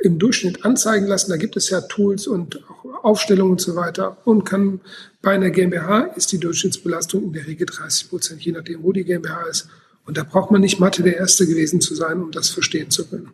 im 0.00 0.18
Durchschnitt 0.18 0.64
anzeigen 0.64 1.06
lassen. 1.06 1.30
Da 1.30 1.36
gibt 1.36 1.56
es 1.56 1.70
ja 1.70 1.80
Tools 1.80 2.26
und 2.26 2.62
auch 2.68 3.04
Aufstellungen 3.04 3.52
und 3.52 3.60
so 3.60 3.76
weiter. 3.76 4.18
Und 4.24 4.44
kann 4.44 4.80
bei 5.22 5.32
einer 5.32 5.50
GmbH 5.50 6.00
ist 6.16 6.32
die 6.32 6.38
Durchschnittsbelastung 6.38 7.24
in 7.24 7.32
der 7.32 7.46
Regel 7.46 7.66
30 7.66 8.10
Prozent, 8.10 8.42
je 8.42 8.52
nachdem, 8.52 8.82
wo 8.82 8.92
die 8.92 9.04
GmbH 9.04 9.44
ist. 9.48 9.68
Und 10.04 10.16
da 10.16 10.22
braucht 10.22 10.50
man 10.50 10.60
nicht 10.60 10.78
Mathe 10.78 11.02
der 11.02 11.16
Erste 11.16 11.46
gewesen 11.46 11.80
zu 11.80 11.94
sein, 11.94 12.22
um 12.22 12.30
das 12.30 12.50
verstehen 12.50 12.90
zu 12.90 13.06
können. 13.08 13.32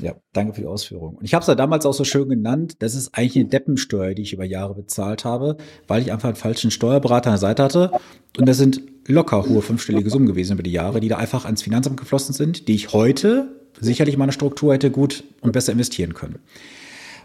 Ja, 0.00 0.14
danke 0.32 0.54
für 0.54 0.60
die 0.60 0.66
Ausführung. 0.66 1.16
Und 1.16 1.24
ich 1.24 1.34
habe 1.34 1.42
es 1.42 1.48
ja 1.48 1.56
damals 1.56 1.84
auch 1.84 1.94
so 1.94 2.04
schön 2.04 2.28
genannt, 2.28 2.76
das 2.78 2.94
ist 2.94 3.14
eigentlich 3.14 3.36
eine 3.36 3.46
Deppensteuer, 3.46 4.14
die 4.14 4.22
ich 4.22 4.32
über 4.32 4.44
Jahre 4.44 4.74
bezahlt 4.74 5.24
habe, 5.24 5.56
weil 5.88 6.02
ich 6.02 6.12
einfach 6.12 6.28
einen 6.28 6.36
falschen 6.36 6.70
Steuerberater 6.70 7.30
an 7.30 7.34
der 7.34 7.40
Seite 7.40 7.62
hatte. 7.64 7.90
Und 8.36 8.46
das 8.48 8.58
sind 8.58 8.80
locker 9.12 9.46
hohe 9.46 9.62
fünfstellige 9.62 10.10
Summen 10.10 10.26
gewesen 10.26 10.52
über 10.52 10.62
die 10.62 10.72
Jahre, 10.72 11.00
die 11.00 11.08
da 11.08 11.16
einfach 11.16 11.44
ans 11.44 11.62
Finanzamt 11.62 11.98
geflossen 11.98 12.34
sind, 12.34 12.68
die 12.68 12.74
ich 12.74 12.92
heute 12.92 13.48
sicherlich 13.80 14.16
meine 14.16 14.32
Struktur 14.32 14.74
hätte 14.74 14.90
gut 14.90 15.24
und 15.40 15.52
besser 15.52 15.72
investieren 15.72 16.14
können. 16.14 16.38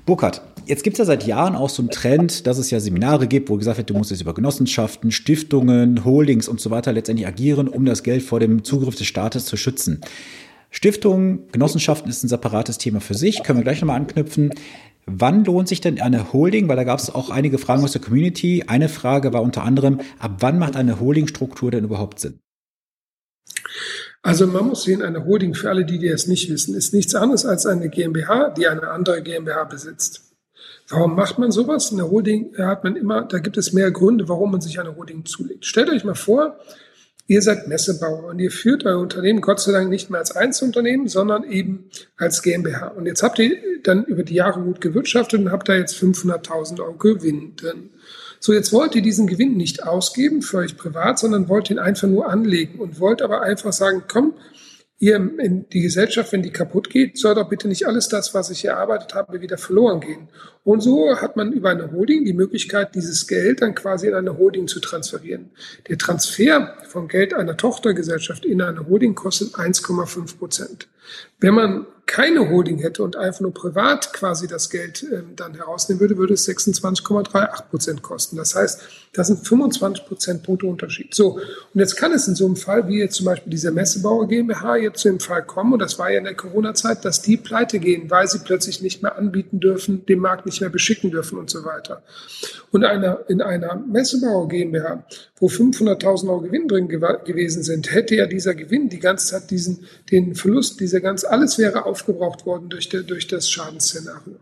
Burkhard, 0.05 0.41
jetzt 0.65 0.83
gibt 0.83 0.95
es 0.95 0.99
ja 0.99 1.05
seit 1.05 1.25
Jahren 1.25 1.55
auch 1.55 1.69
so 1.69 1.81
einen 1.81 1.89
Trend, 1.89 2.45
dass 2.45 2.57
es 2.57 2.69
ja 2.71 2.81
Seminare 2.81 3.25
gibt, 3.25 3.49
wo 3.49 3.55
gesagt 3.55 3.77
wird, 3.77 3.89
du 3.89 3.93
musst 3.93 4.11
jetzt 4.11 4.21
über 4.21 4.33
Genossenschaften, 4.33 5.11
Stiftungen, 5.11 6.03
Holdings 6.03 6.49
und 6.49 6.59
so 6.59 6.71
weiter 6.71 6.91
letztendlich 6.91 7.25
agieren, 7.25 7.69
um 7.69 7.85
das 7.85 8.03
Geld 8.03 8.21
vor 8.21 8.41
dem 8.41 8.65
Zugriff 8.65 8.95
des 8.95 9.07
Staates 9.07 9.45
zu 9.45 9.55
schützen. 9.55 10.01
Stiftungen, 10.71 11.43
Genossenschaften 11.51 12.09
ist 12.09 12.23
ein 12.23 12.27
separates 12.27 12.79
Thema 12.79 12.99
für 12.99 13.13
sich, 13.13 13.43
können 13.43 13.59
wir 13.59 13.63
gleich 13.63 13.79
nochmal 13.79 13.95
anknüpfen. 13.95 14.51
Wann 15.05 15.43
lohnt 15.43 15.67
sich 15.67 15.81
denn 15.81 15.99
eine 15.99 16.33
Holding? 16.33 16.67
Weil 16.67 16.75
da 16.75 16.83
gab 16.83 16.99
es 16.99 17.13
auch 17.13 17.29
einige 17.29 17.57
Fragen 17.57 17.83
aus 17.83 17.91
der 17.91 18.01
Community. 18.01 18.65
Eine 18.67 18.89
Frage 18.89 19.33
war 19.33 19.41
unter 19.41 19.63
anderem, 19.63 19.99
ab 20.19 20.37
wann 20.39 20.59
macht 20.59 20.75
eine 20.75 20.99
Holdingstruktur 20.99 21.71
denn 21.71 21.83
überhaupt 21.83 22.19
Sinn? 22.19 22.39
Also 24.21 24.47
man 24.47 24.67
muss 24.67 24.83
sehen, 24.83 25.01
eine 25.01 25.25
Holding, 25.25 25.53
für 25.53 25.69
alle, 25.69 25.83
die, 25.83 25.99
die 25.99 26.07
es 26.07 26.27
nicht 26.27 26.49
wissen, 26.49 26.75
ist 26.75 26.93
nichts 26.93 27.13
anderes 27.13 27.45
als 27.45 27.65
eine 27.65 27.89
GmbH, 27.89 28.51
die 28.51 28.67
eine 28.67 28.87
andere 28.87 29.21
GmbH 29.21 29.65
besitzt. 29.65 30.33
Warum 30.87 31.15
macht 31.15 31.39
man 31.39 31.51
sowas? 31.51 31.91
Eine 31.91 32.09
Holding 32.09 32.57
hat 32.57 32.85
man 32.85 32.95
immer, 32.95 33.23
da 33.23 33.39
gibt 33.39 33.57
es 33.57 33.73
mehr 33.73 33.91
Gründe, 33.91 34.29
warum 34.29 34.51
man 34.51 34.61
sich 34.61 34.79
eine 34.79 34.95
Holding 34.95 35.25
zulegt. 35.25 35.65
Stellt 35.65 35.89
euch 35.89 36.05
mal 36.05 36.15
vor, 36.15 36.57
Ihr 37.25 37.41
seid 37.41 37.67
Messebauer 37.67 38.25
und 38.25 38.39
ihr 38.39 38.51
führt 38.51 38.85
euer 38.85 38.99
Unternehmen 38.99 39.39
Gott 39.39 39.61
sei 39.61 39.71
Dank 39.71 39.89
nicht 39.89 40.09
mehr 40.09 40.19
als 40.19 40.35
Einzelunternehmen, 40.35 41.07
sondern 41.07 41.43
eben 41.49 41.89
als 42.17 42.41
GmbH. 42.41 42.87
Und 42.89 43.05
jetzt 43.05 43.23
habt 43.23 43.39
ihr 43.39 43.55
dann 43.83 44.03
über 44.03 44.23
die 44.23 44.35
Jahre 44.35 44.61
gut 44.61 44.81
gewirtschaftet 44.81 45.39
und 45.39 45.51
habt 45.51 45.69
da 45.69 45.75
jetzt 45.75 45.95
500.000 45.95 46.81
Euro 46.81 46.93
Gewinn 46.93 47.55
drin. 47.55 47.91
So, 48.41 48.51
jetzt 48.51 48.73
wollt 48.73 48.93
ihr 48.95 49.01
diesen 49.01 49.25
Gewinn 49.27 49.55
nicht 49.55 49.83
ausgeben 49.83 50.41
für 50.41 50.57
euch 50.57 50.75
privat, 50.75 51.17
sondern 51.17 51.47
wollt 51.47 51.69
ihn 51.69 51.79
einfach 51.79 52.09
nur 52.09 52.29
anlegen 52.29 52.79
und 52.79 52.99
wollt 52.99 53.21
aber 53.21 53.41
einfach 53.41 53.71
sagen, 53.71 54.03
komm, 54.11 54.33
ihr 55.03 55.17
in 55.17 55.67
die 55.69 55.81
Gesellschaft, 55.81 56.31
wenn 56.31 56.41
die 56.41 56.51
kaputt 56.51 56.89
geht, 56.89 57.17
soll 57.17 57.35
doch 57.35 57.49
bitte 57.49 57.67
nicht 57.67 57.85
alles 57.85 58.07
das, 58.07 58.33
was 58.33 58.49
ich 58.49 58.63
erarbeitet 58.63 59.13
habe, 59.13 59.41
wieder 59.41 59.57
verloren 59.57 59.99
gehen. 59.99 60.29
Und 60.63 60.79
so 60.79 61.13
hat 61.19 61.35
man 61.35 61.51
über 61.51 61.71
eine 61.71 61.91
Holding 61.91 62.23
die 62.23 62.31
Möglichkeit, 62.31 62.95
dieses 62.95 63.27
Geld 63.27 63.61
dann 63.61 63.75
quasi 63.75 64.07
in 64.07 64.13
eine 64.13 64.37
Holding 64.37 64.69
zu 64.69 64.79
transferieren. 64.79 65.51
Der 65.89 65.97
Transfer 65.97 66.77
von 66.87 67.09
Geld 67.09 67.33
einer 67.33 67.57
Tochtergesellschaft 67.57 68.45
in 68.45 68.61
eine 68.61 68.87
Holding 68.87 69.13
kostet 69.13 69.55
1,5 69.55 70.37
Prozent. 70.37 70.87
Wenn 71.37 71.53
man 71.53 71.85
keine 72.05 72.49
Holding 72.49 72.79
hätte 72.79 73.03
und 73.03 73.15
einfach 73.15 73.41
nur 73.41 73.53
privat 73.53 74.13
quasi 74.13 74.47
das 74.47 74.69
Geld 74.69 75.05
ähm, 75.11 75.35
dann 75.35 75.55
herausnehmen 75.55 75.99
würde, 75.99 76.17
würde 76.17 76.33
es 76.33 76.47
26,38 76.47 77.63
Prozent 77.69 78.01
kosten. 78.01 78.35
Das 78.35 78.55
heißt, 78.55 78.81
das 79.13 79.27
sind 79.27 79.47
25 79.47 80.05
Prozentpunkte 80.05 80.65
Unterschied. 80.65 81.13
So, 81.13 81.39
und 81.73 81.79
jetzt 81.79 81.95
kann 81.95 82.11
es 82.11 82.27
in 82.27 82.35
so 82.35 82.45
einem 82.45 82.55
Fall, 82.55 82.87
wie 82.87 82.99
jetzt 82.99 83.15
zum 83.15 83.27
Beispiel 83.27 83.51
dieser 83.51 83.71
Messebauer 83.71 84.27
GmbH 84.27 84.75
jetzt 84.77 85.01
zu 85.01 85.09
dem 85.09 85.19
Fall 85.19 85.43
kommen, 85.43 85.73
und 85.73 85.79
das 85.79 85.99
war 85.99 86.11
ja 86.11 86.17
in 86.17 86.23
der 86.23 86.35
Corona-Zeit, 86.35 87.05
dass 87.05 87.21
die 87.21 87.37
pleite 87.37 87.79
gehen, 87.79 88.09
weil 88.09 88.27
sie 88.27 88.39
plötzlich 88.39 88.81
nicht 88.81 89.03
mehr 89.03 89.17
anbieten 89.17 89.59
dürfen, 89.59 90.05
den 90.05 90.19
Markt 90.19 90.45
nicht 90.45 90.61
mehr 90.61 90.71
beschicken 90.71 91.11
dürfen 91.11 91.37
und 91.37 91.49
so 91.49 91.63
weiter. 91.63 92.03
Und 92.71 92.83
einer, 92.83 93.19
in 93.27 93.41
einer 93.41 93.75
Messebauer 93.75 94.47
GmbH, 94.47 95.05
wo 95.39 95.47
500.000 95.47 96.27
Euro 96.27 96.41
Gewinn 96.41 96.67
drin 96.67 96.87
gewesen 96.87 97.61
sind, 97.61 97.93
hätte 97.93 98.15
ja 98.15 98.25
dieser 98.25 98.55
Gewinn 98.55 98.89
die 98.89 98.99
ganze 98.99 99.27
Zeit 99.27 99.51
diesen, 99.51 99.85
den 100.09 100.33
Verlust, 100.33 100.79
dieser 100.79 101.01
ganz, 101.01 101.23
alles 101.23 101.59
wäre 101.59 101.85
aufgebraucht 101.93 102.47
worden 102.47 102.69
durch, 102.69 102.89
der, 102.89 103.03
durch 103.03 103.27
das 103.27 103.49
Schadensszenario. 103.49 104.39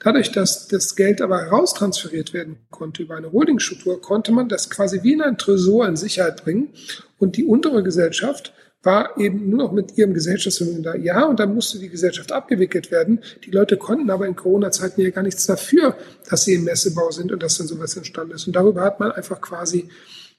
Dadurch, 0.00 0.32
dass 0.32 0.68
das 0.68 0.96
Geld 0.96 1.20
aber 1.20 1.42
heraustransferiert 1.42 2.32
werden 2.32 2.56
konnte 2.70 3.02
über 3.02 3.16
eine 3.16 3.30
Holdingstruktur, 3.30 4.00
konnte 4.00 4.32
man 4.32 4.48
das 4.48 4.70
quasi 4.70 5.02
wie 5.02 5.12
in 5.12 5.20
ein 5.20 5.36
Tresor 5.36 5.86
in 5.86 5.96
Sicherheit 5.96 6.42
bringen 6.42 6.70
und 7.18 7.36
die 7.36 7.44
untere 7.44 7.82
Gesellschaft 7.82 8.54
war 8.82 9.18
eben 9.18 9.50
nur 9.50 9.58
noch 9.58 9.72
mit 9.72 9.96
ihrem 9.98 10.14
Gesellschaftsvermögen 10.14 10.82
da. 10.82 10.94
Ja, 10.94 11.24
und 11.24 11.40
dann 11.40 11.54
musste 11.54 11.78
die 11.78 11.88
Gesellschaft 11.88 12.32
abgewickelt 12.32 12.90
werden. 12.90 13.20
Die 13.44 13.50
Leute 13.50 13.76
konnten 13.76 14.10
aber 14.10 14.26
in 14.26 14.36
Corona-Zeiten 14.36 15.00
ja 15.00 15.10
gar 15.10 15.22
nichts 15.22 15.46
dafür, 15.46 15.96
dass 16.28 16.44
sie 16.44 16.54
im 16.54 16.64
Messebau 16.64 17.10
sind 17.10 17.32
und 17.32 17.42
dass 17.42 17.58
dann 17.58 17.66
sowas 17.66 17.96
entstanden 17.96 18.34
ist. 18.34 18.46
Und 18.46 18.56
darüber 18.56 18.82
hat 18.82 19.00
man 19.00 19.12
einfach 19.12 19.40
quasi 19.40 19.88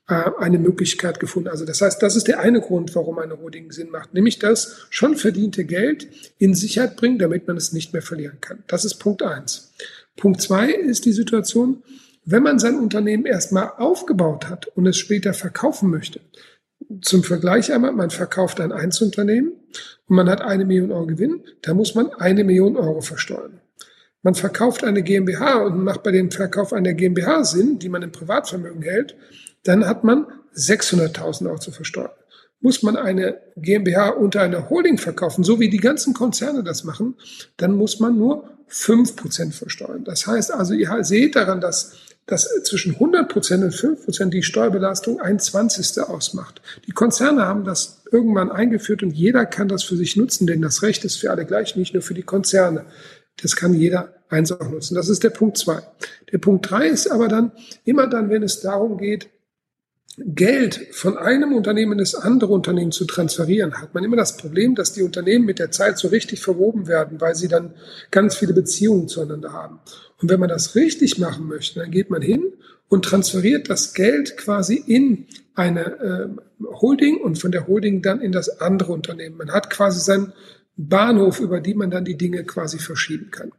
eine 0.07 0.59
Möglichkeit 0.59 1.19
gefunden. 1.19 1.49
Also 1.49 1.65
das 1.65 1.81
heißt, 1.81 2.01
das 2.01 2.15
ist 2.15 2.27
der 2.27 2.39
eine 2.39 2.61
Grund, 2.61 2.93
warum 2.95 3.17
eine 3.17 3.39
Holding 3.39 3.71
Sinn 3.71 3.89
macht, 3.89 4.13
nämlich 4.13 4.37
das 4.37 4.85
schon 4.91 5.17
verdiente 5.17 5.65
Geld 5.65 6.07
in 6.37 6.53
Sicherheit 6.53 6.95
bringen, 6.95 7.17
damit 7.17 7.47
man 7.47 7.57
es 7.57 7.73
nicht 7.73 7.91
mehr 7.91 8.03
verlieren 8.03 8.39
kann. 8.39 8.63
Das 8.67 8.85
ist 8.85 8.95
Punkt 8.95 9.23
eins. 9.23 9.73
Punkt 10.15 10.41
zwei 10.41 10.69
ist 10.71 11.05
die 11.05 11.11
Situation, 11.11 11.81
wenn 12.23 12.43
man 12.43 12.59
sein 12.59 12.79
Unternehmen 12.79 13.25
erstmal 13.25 13.71
aufgebaut 13.77 14.47
hat 14.47 14.67
und 14.67 14.85
es 14.85 14.97
später 14.97 15.33
verkaufen 15.33 15.89
möchte, 15.89 16.21
zum 17.01 17.23
Vergleich 17.23 17.73
einmal, 17.73 17.91
man 17.91 18.11
verkauft 18.11 18.59
ein 18.59 18.71
Einzelunternehmen 18.71 19.53
und 20.07 20.15
man 20.15 20.29
hat 20.29 20.41
eine 20.41 20.65
Million 20.65 20.91
Euro 20.91 21.07
Gewinn, 21.07 21.41
da 21.61 21.73
muss 21.73 21.95
man 21.95 22.11
eine 22.13 22.43
Million 22.43 22.77
Euro 22.77 23.01
versteuern. 23.01 23.59
Man 24.21 24.35
verkauft 24.35 24.83
eine 24.83 25.03
GmbH 25.03 25.63
und 25.63 25.83
macht 25.83 26.03
bei 26.03 26.11
dem 26.11 26.31
Verkauf 26.31 26.73
einer 26.73 26.93
GmbH 26.93 27.43
Sinn, 27.43 27.79
die 27.79 27.89
man 27.89 28.01
im 28.01 28.11
Privatvermögen 28.11 28.81
hält, 28.81 29.15
dann 29.65 29.85
hat 29.85 30.03
man 30.03 30.25
600.000 30.55 31.47
Euro 31.47 31.59
zu 31.59 31.71
versteuern. 31.71 32.11
Muss 32.61 32.81
man 32.81 32.95
eine 32.95 33.41
GmbH 33.57 34.09
unter 34.09 34.41
einer 34.41 34.69
Holding 34.69 34.97
verkaufen, 34.97 35.43
so 35.43 35.59
wie 35.59 35.69
die 35.69 35.79
ganzen 35.79 36.13
Konzerne 36.13 36.63
das 36.63 36.83
machen, 36.83 37.15
dann 37.57 37.75
muss 37.75 37.99
man 37.99 38.17
nur 38.17 38.49
5% 38.71 39.51
versteuern. 39.51 40.03
Das 40.03 40.25
heißt 40.25 40.51
also, 40.51 40.73
ihr 40.73 41.03
seht 41.03 41.35
daran, 41.35 41.61
dass 41.61 41.93
dass 42.25 42.49
zwischen 42.63 42.93
100 42.93 43.29
Prozent 43.29 43.63
und 43.63 43.73
5 43.73 44.05
Prozent 44.05 44.33
die 44.33 44.41
Steuerbelastung 44.41 45.21
ein 45.21 45.39
Zwanzigstel 45.39 46.05
ausmacht. 46.05 46.61
Die 46.87 46.91
Konzerne 46.91 47.45
haben 47.45 47.65
das 47.65 48.01
irgendwann 48.11 48.51
eingeführt 48.51 49.03
und 49.03 49.11
jeder 49.11 49.45
kann 49.45 49.67
das 49.67 49.83
für 49.83 49.95
sich 49.95 50.15
nutzen, 50.15 50.47
denn 50.47 50.61
das 50.61 50.81
Recht 50.81 51.05
ist 51.05 51.17
für 51.17 51.29
alle 51.29 51.45
gleich, 51.45 51.75
nicht 51.75 51.93
nur 51.93 52.01
für 52.01 52.15
die 52.15 52.23
Konzerne. 52.23 52.85
Das 53.41 53.55
kann 53.55 53.73
jeder 53.73 54.13
eins 54.29 54.51
auch 54.51 54.69
nutzen. 54.69 54.95
Das 54.95 55.09
ist 55.09 55.23
der 55.23 55.29
Punkt 55.29 55.57
zwei. 55.57 55.81
Der 56.31 56.39
Punkt 56.39 56.69
drei 56.69 56.87
ist 56.87 57.11
aber 57.11 57.27
dann 57.27 57.51
immer 57.83 58.07
dann, 58.07 58.29
wenn 58.29 58.41
es 58.41 58.59
darum 58.61 58.97
geht, 58.97 59.29
Geld 60.17 60.87
von 60.91 61.17
einem 61.17 61.53
Unternehmen 61.53 61.93
in 61.93 61.97
das 61.97 62.15
andere 62.15 62.53
Unternehmen 62.53 62.91
zu 62.91 63.05
transferieren, 63.05 63.81
hat 63.81 63.93
man 63.93 64.03
immer 64.03 64.15
das 64.15 64.37
Problem, 64.37 64.73
dass 64.73 64.93
die 64.93 65.03
Unternehmen 65.03 65.45
mit 65.45 65.59
der 65.59 65.71
Zeit 65.71 65.97
so 65.97 66.07
richtig 66.07 66.41
verwoben 66.41 66.87
werden, 66.87 67.19
weil 67.19 67.35
sie 67.35 67.49
dann 67.49 67.73
ganz 68.11 68.35
viele 68.35 68.53
Beziehungen 68.53 69.09
zueinander 69.09 69.51
haben. 69.51 69.79
Und 70.21 70.29
wenn 70.29 70.39
man 70.39 70.49
das 70.49 70.75
richtig 70.75 71.19
machen 71.19 71.47
möchte, 71.47 71.79
dann 71.81 71.91
geht 71.91 72.09
man 72.09 72.21
hin 72.21 72.53
und 72.87 73.03
transferiert 73.03 73.69
das 73.69 73.93
Geld 73.93 74.37
quasi 74.37 74.75
in 74.75 75.27
eine 75.53 75.85
äh, 75.99 76.27
Holding 76.63 77.17
und 77.17 77.37
von 77.37 77.51
der 77.51 77.67
Holding 77.67 78.01
dann 78.01 78.21
in 78.21 78.31
das 78.31 78.61
andere 78.61 78.93
Unternehmen. 78.93 79.37
Man 79.37 79.51
hat 79.51 79.69
quasi 79.69 79.99
seinen 79.99 80.33
Bahnhof, 80.77 81.39
über 81.39 81.59
die 81.59 81.73
man 81.73 81.91
dann 81.91 82.05
die 82.05 82.17
Dinge 82.17 82.43
quasi 82.43 82.79
verschieben 82.79 83.31
kann. 83.31 83.51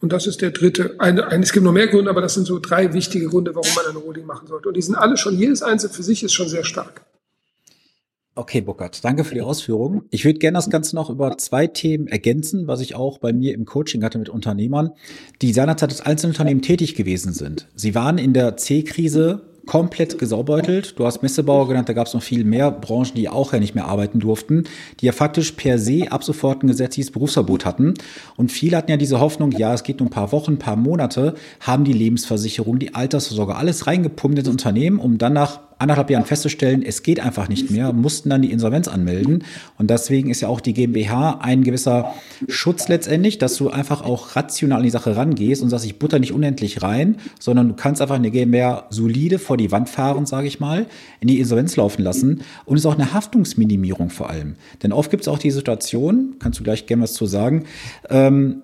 Und 0.00 0.12
das 0.12 0.26
ist 0.26 0.40
der 0.40 0.50
dritte. 0.52 0.94
Eine, 0.98 1.26
eine, 1.26 1.42
es 1.42 1.52
gibt 1.52 1.64
noch 1.64 1.72
mehr 1.72 1.88
Gründe, 1.88 2.10
aber 2.10 2.20
das 2.20 2.34
sind 2.34 2.46
so 2.46 2.58
drei 2.58 2.92
wichtige 2.92 3.26
Gründe, 3.26 3.54
warum 3.54 3.70
man 3.74 3.86
eine 3.86 4.04
Holding 4.04 4.26
machen 4.26 4.46
sollte. 4.46 4.68
Und 4.68 4.76
die 4.76 4.82
sind 4.82 4.94
alle 4.94 5.16
schon, 5.16 5.36
jedes 5.36 5.62
einzelne 5.62 5.92
für 5.92 6.02
sich 6.02 6.22
ist 6.22 6.32
schon 6.32 6.48
sehr 6.48 6.64
stark. 6.64 7.02
Okay, 8.36 8.60
Burkhard, 8.60 9.04
danke 9.04 9.24
für 9.24 9.34
die 9.34 9.42
Ausführungen. 9.42 10.02
Ich 10.10 10.24
würde 10.24 10.38
gerne 10.38 10.56
das 10.58 10.70
Ganze 10.70 10.94
noch 10.94 11.10
über 11.10 11.36
zwei 11.38 11.66
Themen 11.66 12.06
ergänzen, 12.06 12.68
was 12.68 12.80
ich 12.80 12.94
auch 12.94 13.18
bei 13.18 13.32
mir 13.32 13.52
im 13.52 13.64
Coaching 13.64 14.04
hatte 14.04 14.20
mit 14.20 14.28
Unternehmern, 14.28 14.92
die 15.42 15.52
seinerzeit 15.52 15.90
als 15.90 16.02
Einzelunternehmen 16.02 16.62
tätig 16.62 16.94
gewesen 16.94 17.32
sind. 17.32 17.66
Sie 17.74 17.96
waren 17.96 18.16
in 18.16 18.34
der 18.34 18.56
C-Krise 18.56 19.42
komplett 19.68 20.18
gesaubeutelt. 20.18 20.98
Du 20.98 21.04
hast 21.04 21.22
Messebauer 21.22 21.68
genannt, 21.68 21.90
da 21.90 21.92
gab 21.92 22.06
es 22.06 22.14
noch 22.14 22.22
viel 22.22 22.42
mehr 22.42 22.70
Branchen, 22.70 23.14
die 23.14 23.28
auch 23.28 23.52
ja 23.52 23.60
nicht 23.60 23.74
mehr 23.74 23.84
arbeiten 23.84 24.18
durften, 24.18 24.64
die 24.98 25.06
ja 25.06 25.12
faktisch 25.12 25.52
per 25.52 25.78
se 25.78 26.10
ab 26.10 26.24
sofort 26.24 26.62
ein 26.62 26.68
gesetzliches 26.68 27.12
Berufsverbot 27.12 27.66
hatten. 27.66 27.92
Und 28.36 28.50
viele 28.50 28.78
hatten 28.78 28.90
ja 28.90 28.96
diese 28.96 29.20
Hoffnung, 29.20 29.52
ja, 29.52 29.74
es 29.74 29.82
geht 29.82 30.00
nur 30.00 30.08
ein 30.08 30.10
paar 30.10 30.32
Wochen, 30.32 30.52
ein 30.52 30.58
paar 30.58 30.76
Monate, 30.76 31.34
haben 31.60 31.84
die 31.84 31.92
Lebensversicherung, 31.92 32.78
die 32.78 32.94
Altersvorsorge, 32.94 33.56
alles 33.56 33.86
reingepumpt 33.86 34.38
ins 34.38 34.48
Unternehmen, 34.48 34.98
um 34.98 35.18
dann 35.18 35.34
nach 35.34 35.60
anderthalb 35.78 36.10
Jahren 36.10 36.24
festzustellen, 36.24 36.82
es 36.82 37.02
geht 37.02 37.20
einfach 37.20 37.48
nicht 37.48 37.70
mehr, 37.70 37.92
mussten 37.92 38.30
dann 38.30 38.42
die 38.42 38.50
Insolvenz 38.50 38.88
anmelden. 38.88 39.44
Und 39.78 39.90
deswegen 39.90 40.30
ist 40.30 40.40
ja 40.40 40.48
auch 40.48 40.60
die 40.60 40.74
GmbH 40.74 41.38
ein 41.40 41.62
gewisser 41.62 42.14
Schutz 42.48 42.88
letztendlich, 42.88 43.38
dass 43.38 43.56
du 43.56 43.70
einfach 43.70 44.02
auch 44.02 44.34
rational 44.34 44.78
an 44.78 44.84
die 44.84 44.90
Sache 44.90 45.16
rangehst 45.16 45.62
und 45.62 45.70
sagst, 45.70 45.86
ich 45.86 45.98
butter 45.98 46.18
nicht 46.18 46.32
unendlich 46.32 46.82
rein, 46.82 47.16
sondern 47.38 47.68
du 47.68 47.74
kannst 47.74 48.02
einfach 48.02 48.16
eine 48.16 48.30
GmbH 48.30 48.86
solide 48.90 49.38
vor 49.38 49.56
die 49.56 49.70
Wand 49.70 49.88
fahren, 49.88 50.26
sage 50.26 50.48
ich 50.48 50.58
mal, 50.60 50.86
in 51.20 51.28
die 51.28 51.38
Insolvenz 51.38 51.76
laufen 51.76 52.02
lassen. 52.02 52.42
Und 52.64 52.76
es 52.76 52.82
ist 52.82 52.86
auch 52.86 52.98
eine 52.98 53.12
Haftungsminimierung 53.12 54.10
vor 54.10 54.30
allem. 54.30 54.56
Denn 54.82 54.92
oft 54.92 55.10
gibt 55.10 55.22
es 55.22 55.28
auch 55.28 55.38
die 55.38 55.50
Situation, 55.50 56.36
kannst 56.38 56.58
du 56.58 56.64
gleich 56.64 56.86
gerne 56.86 57.04
was 57.04 57.14
zu 57.14 57.26
sagen, 57.26 57.64
ähm, 58.10 58.62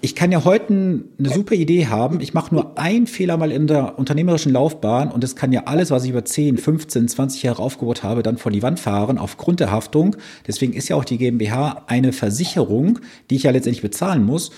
ich 0.00 0.14
kann 0.14 0.30
ja 0.30 0.44
heute 0.44 0.72
eine 0.72 1.28
super 1.28 1.54
Idee 1.54 1.86
haben. 1.86 2.20
Ich 2.20 2.32
mache 2.32 2.54
nur 2.54 2.78
einen 2.78 3.06
Fehler 3.06 3.36
mal 3.36 3.50
in 3.50 3.66
der 3.66 3.98
unternehmerischen 3.98 4.52
Laufbahn 4.52 5.10
und 5.10 5.24
es 5.24 5.34
kann 5.34 5.52
ja 5.52 5.64
alles, 5.64 5.90
was 5.90 6.04
ich 6.04 6.10
über 6.10 6.24
10, 6.24 6.56
15, 6.56 7.08
20 7.08 7.42
Jahre 7.42 7.62
aufgebaut 7.62 8.02
habe, 8.02 8.22
dann 8.22 8.38
vor 8.38 8.52
die 8.52 8.62
Wand 8.62 8.78
fahren 8.78 9.18
aufgrund 9.18 9.60
der 9.60 9.72
Haftung. 9.72 10.16
Deswegen 10.46 10.72
ist 10.72 10.88
ja 10.88 10.96
auch 10.96 11.04
die 11.04 11.18
GmbH 11.18 11.84
eine 11.88 12.12
Versicherung, 12.12 13.00
die 13.28 13.36
ich 13.36 13.42
ja 13.42 13.50
letztendlich 13.50 13.82
bezahlen 13.82 14.24
muss. 14.24 14.50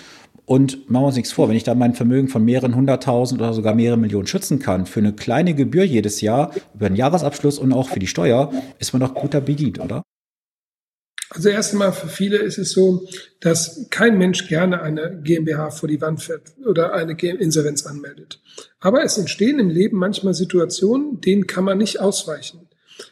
Und 0.45 0.89
machen 0.89 1.03
wir 1.03 1.07
uns 1.07 1.15
nichts 1.15 1.31
vor, 1.31 1.49
wenn 1.49 1.55
ich 1.55 1.63
da 1.63 1.75
mein 1.75 1.95
Vermögen 1.95 2.27
von 2.27 2.43
mehreren 2.43 2.75
hunderttausend 2.75 3.41
oder 3.41 3.53
sogar 3.53 3.73
mehreren 3.73 4.01
Millionen 4.01 4.27
schützen 4.27 4.59
kann, 4.59 4.85
für 4.85 4.99
eine 4.99 5.13
kleine 5.13 5.53
Gebühr 5.53 5.83
jedes 5.83 6.21
Jahr, 6.21 6.51
über 6.73 6.89
den 6.89 6.95
Jahresabschluss 6.95 7.57
und 7.57 7.73
auch 7.73 7.89
für 7.89 7.99
die 7.99 8.07
Steuer, 8.07 8.51
ist 8.79 8.93
man 8.93 8.99
doch 8.99 9.13
guter 9.13 9.41
bedient, 9.41 9.79
oder? 9.79 10.03
Also 11.33 11.47
erst 11.47 11.71
einmal 11.71 11.93
für 11.93 12.09
viele 12.09 12.37
ist 12.37 12.57
es 12.57 12.71
so, 12.71 13.07
dass 13.39 13.85
kein 13.89 14.17
Mensch 14.17 14.49
gerne 14.49 14.81
eine 14.81 15.21
GmbH 15.23 15.71
vor 15.71 15.87
die 15.87 16.01
Wand 16.01 16.21
fährt 16.21 16.41
oder 16.65 16.93
eine 16.93 17.13
Insolvenz 17.13 17.85
anmeldet. 17.85 18.41
Aber 18.81 19.01
es 19.03 19.17
entstehen 19.17 19.57
im 19.59 19.69
Leben 19.69 19.97
manchmal 19.97 20.33
Situationen, 20.33 21.21
denen 21.21 21.47
kann 21.47 21.63
man 21.63 21.77
nicht 21.77 22.01
ausweichen. 22.01 22.67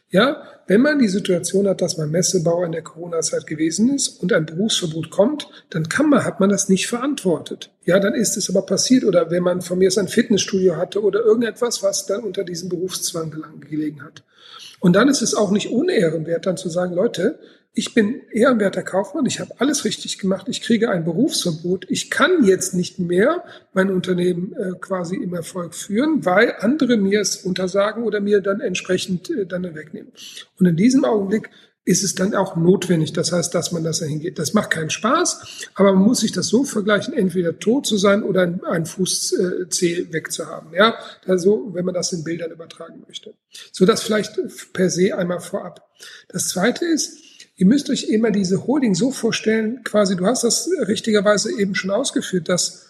Ja, 0.10 0.44
wenn 0.68 0.82
man 0.82 1.00
die 1.00 1.08
Situation 1.08 1.68
hat, 1.68 1.82
dass 1.82 1.98
man 1.98 2.12
Messebauer 2.12 2.66
in 2.66 2.74
der 2.74 2.82
Corona-Zeit 2.82 3.48
gewesen 3.48 3.94
ist 3.96 4.22
und 4.22 4.34
ein 4.34 4.46
Berufsverbot 4.46 5.10
kommt, 5.10 5.48
dann 5.70 5.88
kann 5.88 6.10
man, 6.10 6.26
hat 6.26 6.42
man 6.42 6.50
das 6.50 6.68
nicht 6.68 6.88
verantwortet. 6.88 7.72
Ja, 7.86 8.00
dann 8.00 8.14
ist 8.14 8.36
es 8.36 8.50
aber 8.50 8.64
passiert. 8.66 9.06
Oder 9.06 9.32
wenn 9.32 9.44
man 9.44 9.62
von 9.62 9.80
mir 9.80 9.90
ein 9.98 10.08
Fitnessstudio 10.10 10.76
hatte 10.76 11.02
oder 11.02 11.22
irgendetwas, 11.22 11.82
was 11.84 12.06
dann 12.06 12.24
unter 12.24 12.44
diesem 12.44 12.70
Berufszwang 12.70 13.34
gelegen 13.62 14.04
hat. 14.04 14.24
Und 14.80 14.96
dann 14.96 15.10
ist 15.10 15.22
es 15.22 15.34
auch 15.34 15.52
nicht 15.52 15.72
unehrenwert, 15.72 16.46
dann 16.46 16.58
zu 16.58 16.70
sagen, 16.70 16.94
Leute, 16.94 17.40
ich 17.74 17.94
bin 17.94 18.22
ehrenwerter 18.32 18.84
Kaufmann, 18.84 19.26
ich 19.26 19.40
habe 19.40 19.54
alles 19.60 19.86
richtig 19.86 20.18
gemacht, 20.18 20.48
ich 20.50 20.62
kriege 20.62 20.90
ein 20.90 21.06
Berufsverbot, 21.06 21.86
ich 21.90 22.10
kann 22.10 22.44
jetzt 22.44 22.74
nicht 22.74 23.00
mehr 23.00 23.44
mein 23.74 23.92
Unternehmen 23.92 24.54
äh, 24.54 24.72
quasi 24.80 25.16
im 25.16 25.34
Erfolg 25.34 25.76
führen, 25.76 26.26
weil 26.26 26.56
andere 26.60 26.98
mir 26.98 27.22
es 27.22 27.38
untersagen 27.38 28.04
oder 28.04 28.22
mir 28.22 28.42
dann 28.42 28.60
entsprechend 28.60 29.30
äh, 29.30 29.46
dann 29.46 29.64
wegnehmen. 29.76 30.12
Und 30.60 30.66
in 30.66 30.76
diesem 30.76 31.06
Augenblick 31.06 31.50
ist 31.86 32.04
es 32.04 32.14
dann 32.14 32.36
auch 32.36 32.56
notwendig. 32.56 33.14
Das 33.14 33.32
heißt, 33.32 33.56
dass 33.56 33.72
man 33.72 33.84
das 33.84 34.00
dahin 34.00 34.20
geht. 34.20 34.38
Das 34.38 34.54
macht 34.54 34.70
keinen 34.70 34.92
Spaß, 34.92 35.70
aber 35.74 35.94
man 35.94 36.04
muss 36.04 36.20
sich 36.20 36.32
das 36.32 36.48
so 36.48 36.64
vergleichen, 36.64 37.16
entweder 37.16 37.58
tot 37.58 37.88
zu 37.88 37.98
sein 37.98 38.22
oder 38.22 38.44
ein, 38.44 38.64
ein 38.64 38.86
Fußzeh 38.86 40.12
wegzuhaben. 40.12 40.74
Ja, 40.74 41.00
also, 41.26 41.70
wenn 41.74 41.86
man 41.86 41.96
das 41.96 42.14
in 42.14 42.24
Bildern 42.24 42.52
übertragen 42.52 43.04
möchte. 43.08 43.34
So 43.72 43.86
das 43.86 44.04
vielleicht 44.04 44.40
per 44.72 44.90
se 44.90 45.18
einmal 45.18 45.40
vorab. 45.40 45.90
Das 46.28 46.50
zweite 46.50 46.86
ist, 46.86 47.29
Ihr 47.60 47.66
müsst 47.66 47.90
euch 47.90 48.06
immer 48.06 48.32
diese 48.32 48.66
Holding 48.68 48.96
so 48.96 49.12
vorstellen, 49.12 49.84
quasi, 49.84 50.16
du 50.16 50.26
hast 50.26 50.46
das 50.46 50.70
richtigerweise 50.88 51.52
eben 51.60 51.76
schon 51.76 51.92
ausgeführt, 51.92 52.48
dass 52.48 52.88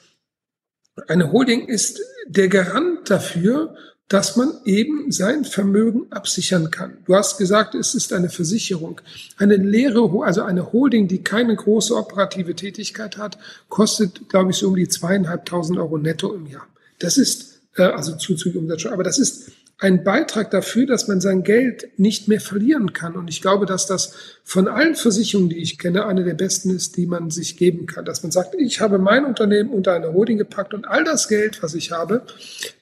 eine 1.07 1.31
Holding 1.31 1.67
ist 1.67 1.99
der 2.27 2.49
Garant 2.49 3.09
dafür, 3.09 3.75
dass 4.09 4.35
man 4.35 4.51
eben 4.65 5.11
sein 5.11 5.43
Vermögen 5.43 6.11
absichern 6.11 6.69
kann. 6.69 6.99
Du 7.05 7.15
hast 7.15 7.39
gesagt, 7.39 7.73
es 7.73 7.95
ist 7.95 8.13
eine 8.13 8.29
Versicherung. 8.29 9.01
Eine 9.37 9.55
leere, 9.55 10.07
also 10.23 10.43
eine 10.43 10.71
Holding, 10.71 11.07
die 11.07 11.23
keine 11.23 11.55
große 11.55 11.95
operative 11.95 12.53
Tätigkeit 12.53 13.17
hat, 13.17 13.39
kostet, 13.69 14.29
glaube 14.29 14.51
ich, 14.51 14.57
so 14.57 14.67
um 14.67 14.75
die 14.75 14.87
zweieinhalbtausend 14.87 15.79
Euro 15.79 15.97
netto 15.97 16.31
im 16.31 16.45
Jahr. 16.45 16.67
Das 16.99 17.17
ist, 17.17 17.63
äh, 17.75 17.81
also 17.81 18.15
zuzüglich 18.17 18.61
Umsatzsteuer, 18.61 18.93
aber 18.93 19.03
das 19.03 19.17
ist 19.17 19.51
ein 19.81 20.03
Beitrag 20.03 20.51
dafür, 20.51 20.85
dass 20.85 21.07
man 21.07 21.21
sein 21.21 21.43
Geld 21.43 21.87
nicht 21.97 22.27
mehr 22.27 22.41
verlieren 22.41 22.91
kann. 22.91 23.15
Und 23.15 23.29
ich 23.29 23.41
glaube, 23.41 23.65
dass 23.65 23.87
das 23.87 24.13
von 24.43 24.67
allen 24.67 24.95
Versicherungen, 24.95 25.49
die 25.49 25.61
ich 25.61 25.79
kenne, 25.79 26.05
eine 26.05 26.25
der 26.25 26.33
besten 26.33 26.69
ist, 26.69 26.97
die 26.97 27.05
man 27.05 27.29
sich 27.29 27.55
geben 27.55 27.85
kann. 27.85 28.03
Dass 28.03 28.21
man 28.21 28.31
sagt, 28.33 28.55
ich 28.55 28.81
habe 28.81 28.99
mein 28.99 29.23
Unternehmen 29.23 29.69
unter 29.69 29.93
eine 29.93 30.11
Holding 30.11 30.37
gepackt 30.37 30.73
und 30.73 30.85
all 30.85 31.05
das 31.05 31.29
Geld, 31.29 31.63
was 31.63 31.75
ich 31.75 31.91
habe, 31.91 32.23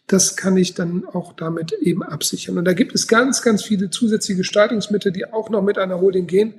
das 0.08 0.36
kann 0.36 0.58
ich 0.58 0.74
dann 0.74 1.06
auch 1.06 1.34
damit 1.34 1.72
eben 1.72 2.02
absichern. 2.02 2.58
Und 2.58 2.66
da 2.66 2.74
gibt 2.74 2.96
es 2.96 3.08
ganz, 3.08 3.44
ganz 3.44 3.64
viele 3.64 3.92
zusätzliche 3.92 4.40
Gestaltungsmittel, 4.40 5.12
die 5.12 5.32
auch 5.32 5.52
noch 5.52 5.62
mit 5.62 5.78
einer 5.78 6.02
Holding 6.02 6.26
gehen. 6.26 6.56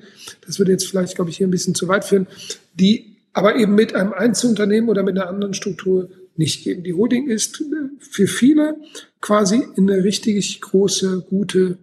Das 0.46 0.60
würde 0.60 0.70
jetzt 0.70 0.86
vielleicht, 0.86 1.16
glaube 1.16 1.30
ich, 1.30 1.38
hier 1.38 1.48
ein 1.48 1.50
bisschen 1.50 1.74
zu 1.74 1.88
weit 1.88 2.04
führen, 2.04 2.28
die 2.74 3.16
aber 3.32 3.56
eben 3.56 3.74
mit 3.74 3.94
einem 3.94 4.12
Einzelunternehmen 4.12 4.88
oder 4.88 5.02
mit 5.02 5.18
einer 5.18 5.28
anderen 5.28 5.54
Struktur 5.54 6.10
nicht 6.38 6.64
geben. 6.64 6.84
Die 6.84 6.94
Holding 6.94 7.28
ist 7.28 7.62
für 7.98 8.26
viele 8.26 8.76
quasi 9.20 9.62
eine 9.76 10.04
richtig 10.04 10.60
große, 10.60 11.26
gute, 11.28 11.78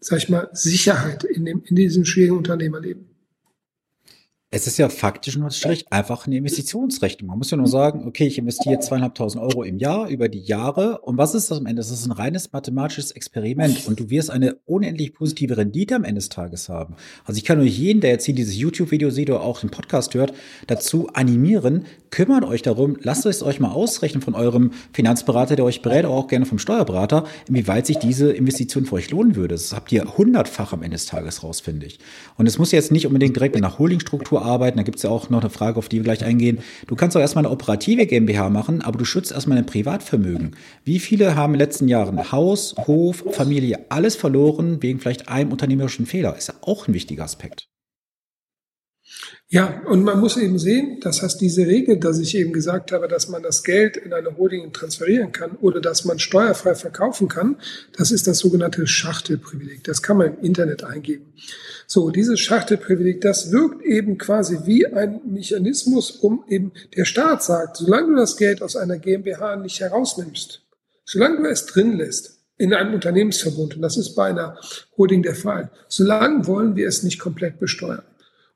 sag 0.00 0.18
ich 0.18 0.28
mal, 0.28 0.48
Sicherheit 0.52 1.24
in, 1.24 1.44
dem, 1.44 1.62
in 1.66 1.76
diesem 1.76 2.04
schwierigen 2.04 2.36
Unternehmerleben. 2.36 3.15
Es 4.52 4.68
ist 4.68 4.78
ja 4.78 4.88
faktisch 4.88 5.36
nur 5.36 5.50
Strich 5.50 5.86
einfach 5.90 6.28
eine 6.28 6.36
Investitionsrechnung. 6.36 7.26
Man 7.26 7.38
muss 7.38 7.50
ja 7.50 7.56
nur 7.56 7.66
sagen, 7.66 8.06
okay, 8.06 8.28
ich 8.28 8.38
investiere 8.38 8.78
zweieinhalbtausend 8.78 9.42
Euro 9.42 9.64
im 9.64 9.76
Jahr 9.78 10.08
über 10.08 10.28
die 10.28 10.38
Jahre. 10.38 11.00
Und 11.00 11.18
was 11.18 11.34
ist 11.34 11.50
das 11.50 11.58
am 11.58 11.66
Ende? 11.66 11.80
Das 11.80 11.90
ist 11.90 12.06
ein 12.06 12.12
reines 12.12 12.52
mathematisches 12.52 13.10
Experiment. 13.10 13.88
Und 13.88 13.98
du 13.98 14.08
wirst 14.08 14.30
eine 14.30 14.54
unendlich 14.64 15.14
positive 15.14 15.56
Rendite 15.56 15.96
am 15.96 16.04
Ende 16.04 16.20
des 16.20 16.28
Tages 16.28 16.68
haben. 16.68 16.94
Also 17.24 17.38
ich 17.38 17.44
kann 17.44 17.58
nur 17.58 17.66
jeden, 17.66 18.00
der 18.00 18.10
jetzt 18.10 18.24
hier 18.24 18.36
dieses 18.36 18.56
YouTube-Video 18.56 19.10
sieht 19.10 19.30
oder 19.30 19.40
auch 19.40 19.58
den 19.58 19.70
Podcast 19.70 20.14
hört, 20.14 20.32
dazu 20.68 21.08
animieren, 21.12 21.84
kümmert 22.10 22.44
euch 22.44 22.62
darum, 22.62 22.96
lasst 23.02 23.26
es 23.26 23.42
euch 23.42 23.58
mal 23.58 23.72
ausrechnen 23.72 24.22
von 24.22 24.36
eurem 24.36 24.70
Finanzberater, 24.92 25.56
der 25.56 25.64
euch 25.64 25.82
berät, 25.82 26.04
auch 26.04 26.28
gerne 26.28 26.46
vom 26.46 26.60
Steuerberater, 26.60 27.24
inwieweit 27.48 27.86
sich 27.86 27.98
diese 27.98 28.30
Investition 28.30 28.86
für 28.86 28.94
euch 28.94 29.10
lohnen 29.10 29.34
würde. 29.34 29.56
Das 29.56 29.74
habt 29.74 29.90
ihr 29.90 30.16
hundertfach 30.16 30.72
am 30.72 30.84
Ende 30.84 30.94
des 30.94 31.06
Tages 31.06 31.42
raus, 31.42 31.58
finde 31.58 31.86
ich. 31.86 31.98
Und 32.38 32.46
es 32.46 32.58
muss 32.58 32.70
jetzt 32.70 32.92
nicht 32.92 33.08
unbedingt 33.08 33.34
direkt 33.34 33.58
nach 33.58 33.80
Holdingstruktur 33.80 34.35
Arbeiten. 34.42 34.76
Da 34.78 34.82
gibt 34.82 34.96
es 34.96 35.02
ja 35.02 35.10
auch 35.10 35.30
noch 35.30 35.40
eine 35.40 35.50
Frage, 35.50 35.78
auf 35.78 35.88
die 35.88 35.96
wir 35.96 36.04
gleich 36.04 36.24
eingehen. 36.24 36.58
Du 36.86 36.96
kannst 36.96 37.16
auch 37.16 37.20
erstmal 37.20 37.44
eine 37.44 37.52
operative 37.52 38.06
GmbH 38.06 38.50
machen, 38.50 38.82
aber 38.82 38.98
du 38.98 39.04
schützt 39.04 39.32
erstmal 39.32 39.56
dein 39.56 39.66
Privatvermögen. 39.66 40.56
Wie 40.84 40.98
viele 40.98 41.36
haben 41.36 41.54
in 41.54 41.58
den 41.58 41.66
letzten 41.66 41.88
Jahren 41.88 42.32
Haus, 42.32 42.74
Hof, 42.86 43.24
Familie, 43.32 43.86
alles 43.88 44.16
verloren 44.16 44.82
wegen 44.82 45.00
vielleicht 45.00 45.28
einem 45.28 45.52
unternehmerischen 45.52 46.06
Fehler? 46.06 46.36
Ist 46.36 46.48
ja 46.48 46.54
auch 46.62 46.88
ein 46.88 46.94
wichtiger 46.94 47.24
Aspekt. 47.24 47.68
Ja, 49.48 49.80
und 49.86 50.02
man 50.02 50.18
muss 50.18 50.36
eben 50.36 50.58
sehen, 50.58 50.98
das 51.00 51.22
heißt, 51.22 51.40
diese 51.40 51.68
Regel, 51.68 52.00
dass 52.00 52.18
ich 52.18 52.36
eben 52.36 52.52
gesagt 52.52 52.90
habe, 52.90 53.06
dass 53.06 53.28
man 53.28 53.44
das 53.44 53.62
Geld 53.62 53.96
in 53.96 54.12
eine 54.12 54.36
Holding 54.36 54.72
transferieren 54.72 55.30
kann 55.30 55.52
oder 55.60 55.80
dass 55.80 56.04
man 56.04 56.18
steuerfrei 56.18 56.74
verkaufen 56.74 57.28
kann, 57.28 57.56
das 57.96 58.10
ist 58.10 58.26
das 58.26 58.40
sogenannte 58.40 58.88
Schachtelprivileg. 58.88 59.84
Das 59.84 60.02
kann 60.02 60.16
man 60.16 60.34
im 60.34 60.44
Internet 60.44 60.82
eingeben. 60.82 61.32
So, 61.86 62.10
dieses 62.10 62.40
Schachtelprivileg, 62.40 63.20
das 63.20 63.52
wirkt 63.52 63.84
eben 63.84 64.18
quasi 64.18 64.58
wie 64.64 64.84
ein 64.88 65.20
Mechanismus, 65.24 66.10
um 66.10 66.44
eben 66.48 66.72
der 66.96 67.04
Staat 67.04 67.44
sagt, 67.44 67.76
solange 67.76 68.08
du 68.08 68.16
das 68.16 68.36
Geld 68.36 68.62
aus 68.62 68.74
einer 68.74 68.98
GmbH 68.98 69.54
nicht 69.54 69.78
herausnimmst, 69.78 70.62
solange 71.04 71.44
du 71.44 71.48
es 71.48 71.66
drin 71.66 71.96
lässt, 71.96 72.40
in 72.58 72.74
einem 72.74 72.94
Unternehmensverbund, 72.94 73.76
und 73.76 73.82
das 73.82 73.96
ist 73.96 74.16
bei 74.16 74.24
einer 74.24 74.58
Holding 74.98 75.22
der 75.22 75.36
Fall, 75.36 75.70
solange 75.86 76.48
wollen 76.48 76.74
wir 76.74 76.88
es 76.88 77.04
nicht 77.04 77.20
komplett 77.20 77.60
besteuern. 77.60 78.02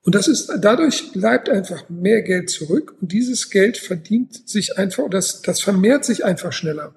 Und 0.03 0.15
das 0.15 0.29
ist, 0.29 0.51
dadurch 0.61 1.13
bleibt 1.13 1.51
einfach 1.51 1.89
mehr 1.89 2.23
Geld 2.23 2.49
zurück 2.49 2.95
und 3.01 3.13
dieses 3.13 3.51
Geld 3.51 3.77
verdient 3.77 4.49
sich 4.49 4.79
einfach, 4.79 5.11
das, 5.11 5.43
das 5.43 5.61
vermehrt 5.61 6.05
sich 6.05 6.25
einfach 6.25 6.53
schneller. 6.53 6.95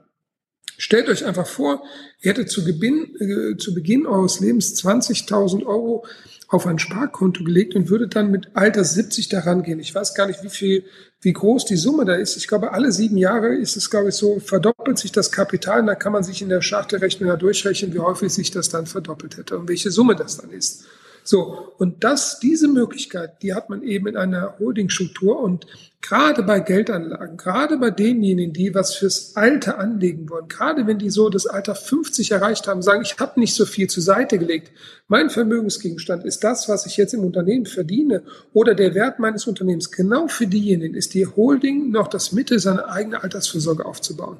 Stellt 0.77 1.09
euch 1.09 1.25
einfach 1.25 1.47
vor, 1.47 1.83
ihr 2.21 2.31
hättet 2.31 2.49
zu, 2.49 2.63
Beginn, 2.63 3.15
äh, 3.19 3.57
zu 3.57 3.73
Beginn 3.73 4.05
eures 4.07 4.39
Lebens 4.39 4.73
20.000 4.83 5.65
Euro 5.65 6.05
auf 6.47 6.65
ein 6.65 6.79
Sparkonto 6.79 7.43
gelegt 7.43 7.75
und 7.75 7.89
würdet 7.89 8.15
dann 8.15 8.31
mit 8.31 8.51
Alter 8.53 8.83
70 8.83 9.27
daran 9.27 9.63
gehen. 9.63 9.79
Ich 9.79 9.93
weiß 9.93 10.13
gar 10.13 10.27
nicht, 10.27 10.43
wie 10.43 10.49
viel, 10.49 10.85
wie 11.21 11.33
groß 11.33 11.65
die 11.65 11.75
Summe 11.75 12.05
da 12.05 12.15
ist. 12.15 12.37
Ich 12.37 12.47
glaube, 12.47 12.73
alle 12.73 12.91
sieben 12.91 13.17
Jahre 13.17 13.55
ist 13.55 13.75
es, 13.75 13.89
glaube 13.89 14.09
ich, 14.09 14.15
so, 14.15 14.39
verdoppelt 14.39 14.97
sich 14.97 15.11
das 15.11 15.31
Kapital 15.31 15.81
und 15.81 15.87
da 15.87 15.95
kann 15.95 16.13
man 16.13 16.23
sich 16.23 16.41
in 16.41 16.49
der 16.49 16.61
Schachtelrechnung 16.61 17.27
ja 17.27 17.35
durchrechnen, 17.35 17.93
wie 17.93 17.99
häufig 17.99 18.31
sich 18.31 18.51
das 18.51 18.69
dann 18.69 18.85
verdoppelt 18.85 19.37
hätte 19.37 19.57
und 19.57 19.67
welche 19.67 19.91
Summe 19.91 20.15
das 20.15 20.37
dann 20.37 20.51
ist. 20.51 20.85
So, 21.23 21.73
und 21.77 22.03
das, 22.03 22.39
diese 22.39 22.67
Möglichkeit, 22.67 23.41
die 23.41 23.53
hat 23.53 23.69
man 23.69 23.81
eben 23.81 24.07
in 24.07 24.17
einer 24.17 24.59
Holdingstruktur 24.59 25.39
und 25.39 25.65
gerade 26.01 26.43
bei 26.43 26.59
Geldanlagen, 26.59 27.37
gerade 27.37 27.77
bei 27.77 27.91
denjenigen, 27.91 28.51
die 28.51 28.75
was 28.75 28.95
fürs 28.95 29.37
Alter 29.37 29.79
anlegen 29.79 30.29
wollen, 30.29 30.49
gerade 30.49 30.85
wenn 30.85 30.99
die 30.99 31.09
so 31.09 31.29
das 31.29 31.47
Alter 31.47 31.75
50 31.75 32.31
erreicht 32.31 32.67
haben, 32.67 32.81
sagen, 32.81 33.03
ich 33.03 33.17
habe 33.19 33.39
nicht 33.39 33.55
so 33.55 33.65
viel 33.65 33.89
zur 33.89 34.03
Seite 34.03 34.37
gelegt. 34.37 34.71
Mein 35.07 35.29
Vermögensgegenstand 35.29 36.25
ist 36.25 36.43
das, 36.43 36.67
was 36.67 36.85
ich 36.85 36.97
jetzt 36.97 37.13
im 37.13 37.23
Unternehmen 37.23 37.65
verdiene 37.65 38.23
oder 38.51 38.75
der 38.75 38.93
Wert 38.93 39.19
meines 39.19 39.47
Unternehmens. 39.47 39.91
Genau 39.91 40.27
für 40.27 40.47
diejenigen 40.47 40.93
ist 40.93 41.13
die 41.13 41.25
Holding 41.25 41.89
noch 41.89 42.09
das 42.09 42.33
Mittel, 42.33 42.59
seine 42.59 42.89
eigene 42.89 43.23
Altersvorsorge 43.23 43.85
aufzubauen. 43.85 44.39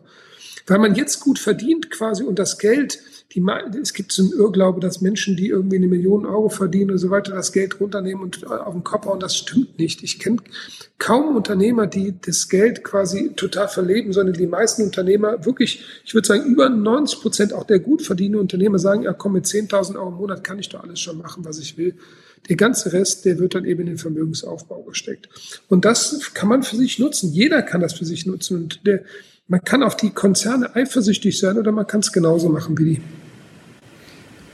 Weil 0.68 0.80
man 0.80 0.96
jetzt 0.96 1.20
gut 1.20 1.40
verdient 1.40 1.92
quasi 1.92 2.24
und 2.24 2.40
das 2.40 2.58
Geld 2.58 3.00
die, 3.34 3.44
es 3.82 3.94
gibt 3.94 4.12
so 4.12 4.22
einen 4.22 4.32
Irrglaube, 4.34 4.80
dass 4.80 5.02
Menschen, 5.02 5.36
die 5.36 5.48
irgendwie 5.48 5.78
eine 5.78 5.88
Million 5.88 6.26
Euro 6.26 6.50
verdienen 6.50 6.92
und 6.92 6.98
so 7.00 7.10
weiter, 7.10 7.34
das 7.34 7.52
Geld 7.52 7.80
runternehmen 7.80 8.22
und 8.22 8.46
auf 8.46 8.74
den 8.74 8.84
Kopf 8.84 9.06
hauen. 9.06 9.20
Das 9.20 9.36
stimmt 9.36 9.80
nicht. 9.80 10.04
Ich 10.04 10.20
kenne 10.20 10.38
kaum 11.00 11.36
Unternehmer, 11.36 11.88
die 11.88 12.14
das 12.22 12.48
Geld 12.48 12.84
quasi 12.84 13.32
total 13.36 13.68
verleben, 13.68 14.14
sondern 14.14 14.36
die 14.36 14.46
meisten 14.46 14.84
Unternehmer 14.84 15.46
wirklich, 15.46 15.84
ich 16.06 16.14
würde 16.14 16.28
sagen, 16.28 16.46
über 16.46 16.70
90 16.70 17.22
Prozent 17.22 17.54
auch 17.54 17.64
der 17.64 17.80
gut 17.80 18.04
verdienenden 18.04 18.42
Unternehmer 18.42 18.78
sagen, 18.78 19.04
ja 19.04 19.14
komm, 19.14 19.34
mit 19.34 19.46
10.000 19.46 19.96
Euro 19.96 20.10
im 20.10 20.16
Monat 20.16 20.44
kann 20.44 20.60
ich 20.60 20.70
doch 20.70 20.84
alles 20.84 21.00
schon 21.00 21.18
machen, 21.18 21.44
was 21.44 21.58
ich 21.58 21.78
will. 21.78 21.96
Der 22.50 22.58
ganze 22.58 22.92
Rest, 22.94 23.26
der 23.26 23.40
wird 23.40 23.56
dann 23.56 23.66
eben 23.66 23.82
in 23.82 23.88
den 23.88 23.98
Vermögensaufbau 23.98 24.84
gesteckt. 24.84 25.30
Und 25.70 25.86
das 25.86 26.34
kann 26.34 26.50
man 26.50 26.62
für 26.62 26.76
sich 26.76 27.00
nutzen. 27.00 27.32
Jeder 27.32 27.62
kann 27.62 27.82
das 27.82 27.94
für 27.94 28.06
sich 28.06 28.26
nutzen. 28.26 28.58
Und 28.58 28.86
der, 28.86 29.06
man 29.48 29.62
kann 29.62 29.84
auf 29.84 29.96
die 29.96 30.10
Konzerne 30.10 30.76
eifersüchtig 30.76 31.40
sein 31.40 31.58
oder 31.58 31.72
man 31.72 31.88
kann 31.88 32.00
es 32.00 32.12
genauso 32.12 32.50
machen 32.50 32.78
wie 32.78 32.96
die. 32.96 33.02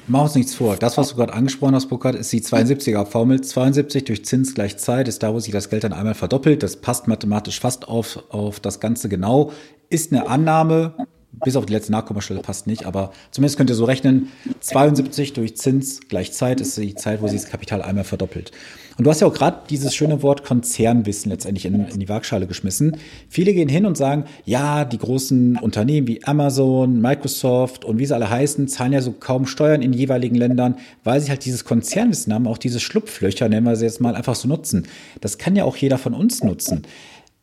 Mach 0.07 0.23
uns 0.23 0.33
nichts 0.33 0.55
vor. 0.55 0.75
Das, 0.75 0.97
was 0.97 1.09
du 1.09 1.15
gerade 1.15 1.33
angesprochen 1.33 1.75
hast, 1.75 1.85
Burkhard, 1.85 2.15
ist 2.15 2.33
die 2.33 2.41
72er-Formel. 2.41 3.41
72 3.41 4.05
durch 4.05 4.25
Zins 4.25 4.55
gleich 4.55 4.77
Zeit 4.77 5.07
ist 5.07 5.21
da, 5.21 5.31
wo 5.35 5.39
sich 5.39 5.51
das 5.51 5.69
Geld 5.69 5.83
dann 5.83 5.93
einmal 5.93 6.15
verdoppelt. 6.15 6.63
Das 6.63 6.77
passt 6.77 7.07
mathematisch 7.07 7.59
fast 7.59 7.87
auf, 7.87 8.23
auf 8.29 8.59
das 8.59 8.79
Ganze 8.79 9.07
genau. 9.07 9.51
Ist 9.89 10.11
eine 10.11 10.27
Annahme, 10.27 10.95
bis 11.31 11.55
auf 11.55 11.65
die 11.65 11.73
letzte 11.73 11.91
Nachkommastelle 11.91 12.41
passt 12.41 12.67
nicht, 12.67 12.85
aber 12.85 13.11
zumindest 13.31 13.57
könnt 13.57 13.69
ihr 13.69 13.75
so 13.75 13.85
rechnen, 13.85 14.29
72 14.59 15.33
durch 15.33 15.55
Zins 15.55 16.01
gleich 16.07 16.33
Zeit 16.33 16.59
ist 16.59 16.77
die 16.77 16.95
Zeit, 16.95 17.21
wo 17.21 17.27
sich 17.27 17.41
das 17.41 17.49
Kapital 17.49 17.81
einmal 17.81 18.03
verdoppelt. 18.03 18.51
Und 18.97 19.05
du 19.05 19.11
hast 19.11 19.21
ja 19.21 19.27
auch 19.27 19.33
gerade 19.33 19.61
dieses 19.69 19.95
schöne 19.95 20.23
Wort 20.23 20.43
Konzernwissen 20.43 21.31
letztendlich 21.31 21.65
in, 21.65 21.87
in, 21.87 21.99
die 22.01 22.09
Waagschale 22.09 22.47
geschmissen. 22.47 22.97
Viele 23.29 23.53
gehen 23.53 23.69
hin 23.69 23.85
und 23.85 23.95
sagen, 23.95 24.25
ja, 24.43 24.83
die 24.83 24.97
großen 24.97 25.57
Unternehmen 25.59 26.05
wie 26.05 26.21
Amazon, 26.25 26.99
Microsoft 26.99 27.85
und 27.85 27.97
wie 27.97 28.05
sie 28.05 28.13
alle 28.13 28.29
heißen, 28.29 28.67
zahlen 28.67 28.91
ja 28.91 29.01
so 29.01 29.13
kaum 29.13 29.45
Steuern 29.45 29.81
in 29.81 29.93
jeweiligen 29.93 30.35
Ländern, 30.35 30.75
weil 31.05 31.21
sie 31.21 31.29
halt 31.29 31.45
dieses 31.45 31.63
Konzernwissen 31.63 32.33
haben, 32.33 32.45
auch 32.45 32.57
diese 32.57 32.81
Schlupflöcher, 32.81 33.47
nennen 33.47 33.65
wir 33.65 33.77
sie 33.77 33.85
jetzt 33.85 34.01
mal, 34.01 34.15
einfach 34.15 34.35
so 34.35 34.49
nutzen. 34.49 34.85
Das 35.21 35.37
kann 35.37 35.55
ja 35.55 35.63
auch 35.63 35.77
jeder 35.77 35.97
von 35.97 36.13
uns 36.13 36.43
nutzen 36.43 36.81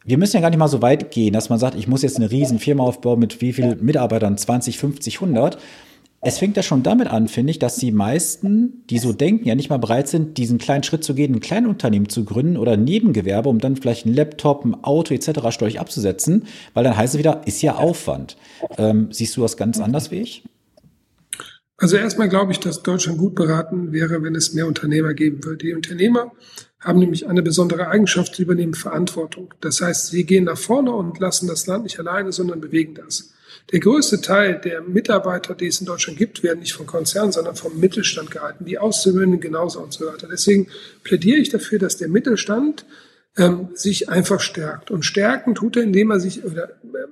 wir 0.07 0.19
müssen 0.19 0.37
ja 0.37 0.41
gar 0.41 0.51
nicht 0.51 0.59
mal 0.59 0.69
so 0.69 0.83
weit 0.83 1.11
gehen, 1.11 1.33
dass 1.33 1.49
man 1.49 1.59
sagt, 1.59 1.75
ich 1.77 1.89
muss 1.89 2.03
jetzt 2.03 2.17
eine 2.17 2.31
riesen 2.31 2.59
Firma 2.59 2.85
aufbauen 2.85 3.19
mit 3.19 3.41
wie 3.41 3.53
vielen 3.53 3.85
Mitarbeitern, 3.85 4.39
20, 4.39 4.79
50, 4.79 5.21
100. 5.21 5.59
Es 6.23 6.39
fängt 6.39 6.57
ja 6.57 6.63
schon 6.63 6.83
damit 6.83 7.09
an, 7.09 7.29
finde 7.29 7.51
ich, 7.51 7.59
dass 7.59 7.77
die 7.77 7.93
meisten, 7.93 8.85
die 8.89 8.99
so 8.99 9.13
denken, 9.13 9.47
ja 9.47 9.55
nicht 9.55 9.69
mal 9.69 9.79
bereit 9.79 10.09
sind, 10.09 10.39
diesen 10.39 10.59
kleinen 10.59 10.83
Schritt 10.83 11.05
zu 11.05 11.15
gehen, 11.15 11.35
ein 11.35 11.41
Kleinunternehmen 11.41 12.09
zu 12.09 12.25
gründen 12.25 12.57
oder 12.57 12.73
ein 12.73 12.85
Nebengewerbe, 12.85 13.49
um 13.49 13.59
dann 13.59 13.77
vielleicht 13.77 14.07
ein 14.07 14.15
Laptop, 14.15 14.65
ein 14.65 14.83
Auto 14.83 15.13
etc. 15.13 15.51
steuerlich 15.51 15.81
abzusetzen, 15.81 16.47
weil 16.73 16.85
dann 16.85 16.97
heißt 16.97 17.15
es 17.15 17.19
wieder, 17.19 17.43
ist 17.47 17.63
ja 17.63 17.75
Aufwand. 17.77 18.37
Ähm, 18.79 19.09
siehst 19.11 19.37
du 19.37 19.43
das 19.43 19.57
ganz 19.57 19.79
anders 19.79 20.11
wie 20.11 20.21
ich? 20.21 20.45
Also 21.79 21.97
erstmal 21.97 22.29
glaube 22.29 22.53
ich, 22.53 22.61
dass 22.61 22.83
Deutschland 22.83 23.19
gut 23.19 23.35
beraten 23.35 23.93
wäre, 23.93 24.23
wenn 24.23 24.35
es 24.35 24.55
mehr 24.55 24.67
Unternehmer 24.67 25.13
geben 25.13 25.45
würde. 25.45 25.59
Die 25.59 25.75
Unternehmer 25.75 26.33
haben 26.87 27.01
nämlich 27.01 27.27
eine 27.27 27.43
besondere 27.43 27.89
Eigenschaft, 27.89 28.37
sie 28.37 28.43
übernehmen 28.43 28.75
Verantwortung. 28.75 29.53
Das 29.61 29.81
heißt, 29.81 30.07
sie 30.07 30.25
gehen 30.25 30.45
nach 30.45 30.57
vorne 30.57 30.93
und 30.93 31.19
lassen 31.19 31.49
das 31.49 31.67
Land 31.67 31.83
nicht 31.83 31.99
alleine, 31.99 32.31
sondern 32.31 32.61
bewegen 32.61 32.95
das. 32.95 33.33
Der 33.73 33.81
größte 33.81 34.21
Teil 34.21 34.61
der 34.63 34.83
Mitarbeiter, 34.83 35.57
die 35.57 35.67
es 35.67 35.81
in 35.81 35.87
Deutschland 35.87 36.17
gibt, 36.17 36.45
werden 36.45 36.61
nicht 36.61 36.75
von 36.75 36.87
Konzernen, 36.87 37.33
sondern 37.33 37.57
vom 37.57 37.81
Mittelstand 37.81 38.31
gehalten. 38.31 38.65
Die 38.65 38.79
Auszubildenden 38.79 39.41
genauso 39.41 39.81
und 39.81 39.93
so 39.93 40.07
weiter. 40.07 40.29
Deswegen 40.31 40.69
plädiere 41.03 41.41
ich 41.41 41.49
dafür, 41.49 41.81
dass 41.81 41.97
der 41.97 42.09
Mittelstand 42.09 42.87
ähm, 43.37 43.71
sich 43.75 44.09
einfach 44.09 44.39
stärkt. 44.39 44.93
Und 44.93 45.05
stärken 45.05 45.57
tut 45.57 45.77
er, 45.77 45.83
indem 45.83 46.13
er 46.13 46.21
sich, 46.21 46.45
oder 46.45 46.71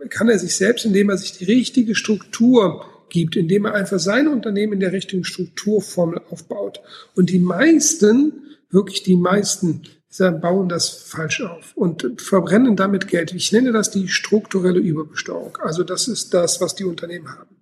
kann 0.09 0.29
er 0.29 0.39
sich 0.39 0.55
selbst, 0.55 0.85
indem 0.85 1.11
er 1.11 1.19
sich 1.19 1.33
die 1.33 1.47
richtige 1.47 1.97
Struktur 1.97 2.87
gibt, 3.15 3.37
indem 3.37 3.65
er 3.65 3.75
einfach 3.75 4.01
seine 4.01 4.31
Unternehmen 4.31 4.75
in 4.75 4.81
der 4.81 4.93
richtigen 4.93 5.25
Strukturformel 5.25 6.21
aufbaut. 6.31 6.81
Und 7.15 7.31
die 7.31 7.39
meisten, 7.39 8.43
wirklich 8.71 9.05
die 9.05 9.17
meisten, 9.17 9.83
bauen 10.41 10.69
das 10.69 10.89
falsch 10.89 11.41
auf 11.41 11.77
und 11.77 12.21
verbrennen 12.21 12.77
damit 12.77 13.07
Geld. 13.09 13.33
Ich 13.33 13.53
nenne 13.53 13.73
das 13.73 13.91
die 13.91 14.09
strukturelle 14.09 14.81
Überbesteuerung. 14.81 15.57
Also 15.63 15.85
das 15.85 16.09
ist 16.09 16.35
das, 16.35 16.61
was 16.61 16.75
die 16.75 16.85
Unternehmen 16.85 17.29
haben. 17.29 17.57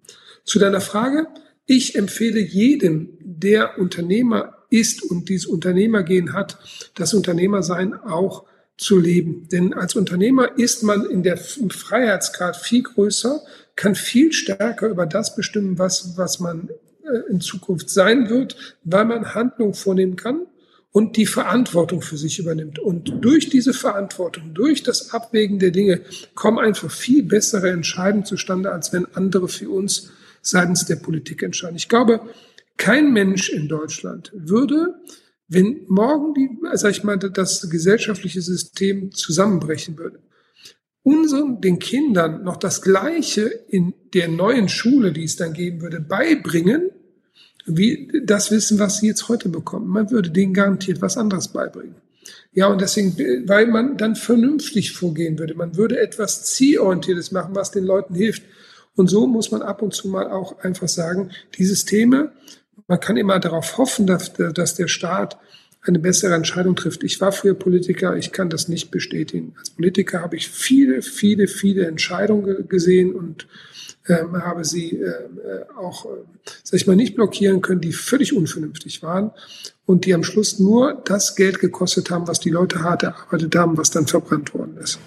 Zu 0.44 0.58
deiner 0.58 0.80
Frage, 0.80 1.26
ich 1.66 1.96
empfehle 1.96 2.40
jedem, 2.40 3.10
der 3.20 3.78
Unternehmer 3.78 4.54
ist 4.70 5.02
und 5.02 5.28
dieses 5.28 5.46
Unternehmergehen 5.46 6.32
hat, 6.32 6.58
das 6.94 7.12
Unternehmersein 7.14 7.94
auch 7.94 8.44
zu 8.78 8.98
leben. 8.98 9.48
Denn 9.52 9.74
als 9.74 9.94
Unternehmer 9.96 10.58
ist 10.58 10.82
man 10.82 11.04
in 11.04 11.22
der 11.22 11.36
Freiheitsgrad 11.36 12.56
viel 12.56 12.82
größer, 12.82 13.42
kann 13.76 13.94
viel 13.94 14.32
stärker 14.32 14.88
über 14.88 15.06
das 15.06 15.34
bestimmen, 15.34 15.78
was, 15.78 16.16
was 16.16 16.40
man 16.40 16.68
äh, 17.04 17.30
in 17.30 17.40
Zukunft 17.40 17.90
sein 17.90 18.28
wird, 18.28 18.56
weil 18.84 19.04
man 19.04 19.34
Handlungen 19.34 19.74
vornehmen 19.74 20.16
kann 20.16 20.46
und 20.92 21.16
die 21.16 21.26
Verantwortung 21.26 22.02
für 22.02 22.18
sich 22.18 22.38
übernimmt. 22.38 22.78
Und 22.78 23.24
durch 23.24 23.48
diese 23.48 23.72
Verantwortung, 23.72 24.52
durch 24.54 24.82
das 24.82 25.12
Abwägen 25.12 25.58
der 25.58 25.70
Dinge 25.70 26.02
kommen 26.34 26.58
einfach 26.58 26.90
viel 26.90 27.22
bessere 27.22 27.70
Entscheidungen 27.70 28.26
zustande, 28.26 28.72
als 28.72 28.92
wenn 28.92 29.06
andere 29.14 29.48
für 29.48 29.70
uns 29.70 30.10
seitens 30.42 30.84
der 30.84 30.96
Politik 30.96 31.42
entscheiden. 31.42 31.76
Ich 31.76 31.88
glaube, 31.88 32.20
kein 32.76 33.12
Mensch 33.12 33.48
in 33.48 33.68
Deutschland 33.68 34.32
würde, 34.34 35.00
wenn 35.48 35.82
morgen 35.88 36.34
die, 36.34 36.48
sag 36.74 36.90
ich 36.90 37.04
mal, 37.04 37.18
das 37.18 37.68
gesellschaftliche 37.70 38.42
System 38.42 39.12
zusammenbrechen 39.12 39.98
würde, 39.98 40.18
unseren, 41.02 41.60
den 41.60 41.78
Kindern 41.78 42.44
noch 42.44 42.56
das 42.56 42.82
Gleiche 42.82 43.42
in 43.68 43.94
der 44.14 44.28
neuen 44.28 44.68
Schule, 44.68 45.12
die 45.12 45.24
es 45.24 45.36
dann 45.36 45.52
geben 45.52 45.80
würde, 45.80 46.00
beibringen, 46.00 46.90
wie 47.66 48.22
das 48.24 48.50
Wissen, 48.50 48.78
was 48.78 48.98
sie 48.98 49.08
jetzt 49.08 49.28
heute 49.28 49.48
bekommen. 49.48 49.88
Man 49.88 50.10
würde 50.10 50.30
denen 50.30 50.54
garantiert 50.54 51.00
was 51.00 51.16
anderes 51.16 51.48
beibringen. 51.48 51.96
Ja, 52.52 52.66
und 52.66 52.80
deswegen, 52.80 53.16
weil 53.48 53.66
man 53.66 53.96
dann 53.96 54.14
vernünftig 54.14 54.92
vorgehen 54.92 55.38
würde. 55.38 55.54
Man 55.54 55.76
würde 55.76 55.98
etwas 55.98 56.44
zielorientiertes 56.44 57.32
machen, 57.32 57.54
was 57.54 57.70
den 57.70 57.84
Leuten 57.84 58.14
hilft. 58.14 58.42
Und 58.94 59.08
so 59.08 59.26
muss 59.26 59.50
man 59.50 59.62
ab 59.62 59.80
und 59.80 59.94
zu 59.94 60.08
mal 60.08 60.30
auch 60.30 60.58
einfach 60.60 60.88
sagen, 60.88 61.30
die 61.56 61.64
Systeme, 61.64 62.32
man 62.88 63.00
kann 63.00 63.16
immer 63.16 63.40
darauf 63.40 63.78
hoffen, 63.78 64.06
dass, 64.06 64.32
dass 64.34 64.74
der 64.74 64.88
Staat 64.88 65.38
eine 65.82 65.98
bessere 65.98 66.34
Entscheidung 66.34 66.76
trifft. 66.76 67.02
Ich 67.02 67.20
war 67.20 67.32
früher 67.32 67.54
Politiker, 67.54 68.16
ich 68.16 68.32
kann 68.32 68.50
das 68.50 68.68
nicht 68.68 68.90
bestätigen. 68.90 69.54
Als 69.58 69.70
Politiker 69.70 70.20
habe 70.20 70.36
ich 70.36 70.48
viele, 70.48 71.02
viele, 71.02 71.48
viele 71.48 71.86
Entscheidungen 71.86 72.68
gesehen 72.68 73.14
und 73.14 73.48
ähm, 74.08 74.36
habe 74.42 74.64
sie 74.64 74.96
äh, 74.96 75.28
auch, 75.76 76.06
äh, 76.06 76.08
sag 76.62 76.80
ich 76.80 76.86
mal, 76.86 76.96
nicht 76.96 77.14
blockieren 77.14 77.62
können, 77.62 77.80
die 77.80 77.92
völlig 77.92 78.34
unvernünftig 78.34 79.02
waren 79.02 79.32
und 79.86 80.06
die 80.06 80.14
am 80.14 80.24
Schluss 80.24 80.58
nur 80.58 81.02
das 81.04 81.34
Geld 81.36 81.58
gekostet 81.60 82.10
haben, 82.10 82.28
was 82.28 82.40
die 82.40 82.50
Leute 82.50 82.82
hart 82.82 83.02
erarbeitet 83.02 83.54
haben, 83.54 83.76
was 83.76 83.90
dann 83.90 84.06
verbrannt 84.06 84.54
worden 84.54 84.76
ist. 84.78 84.98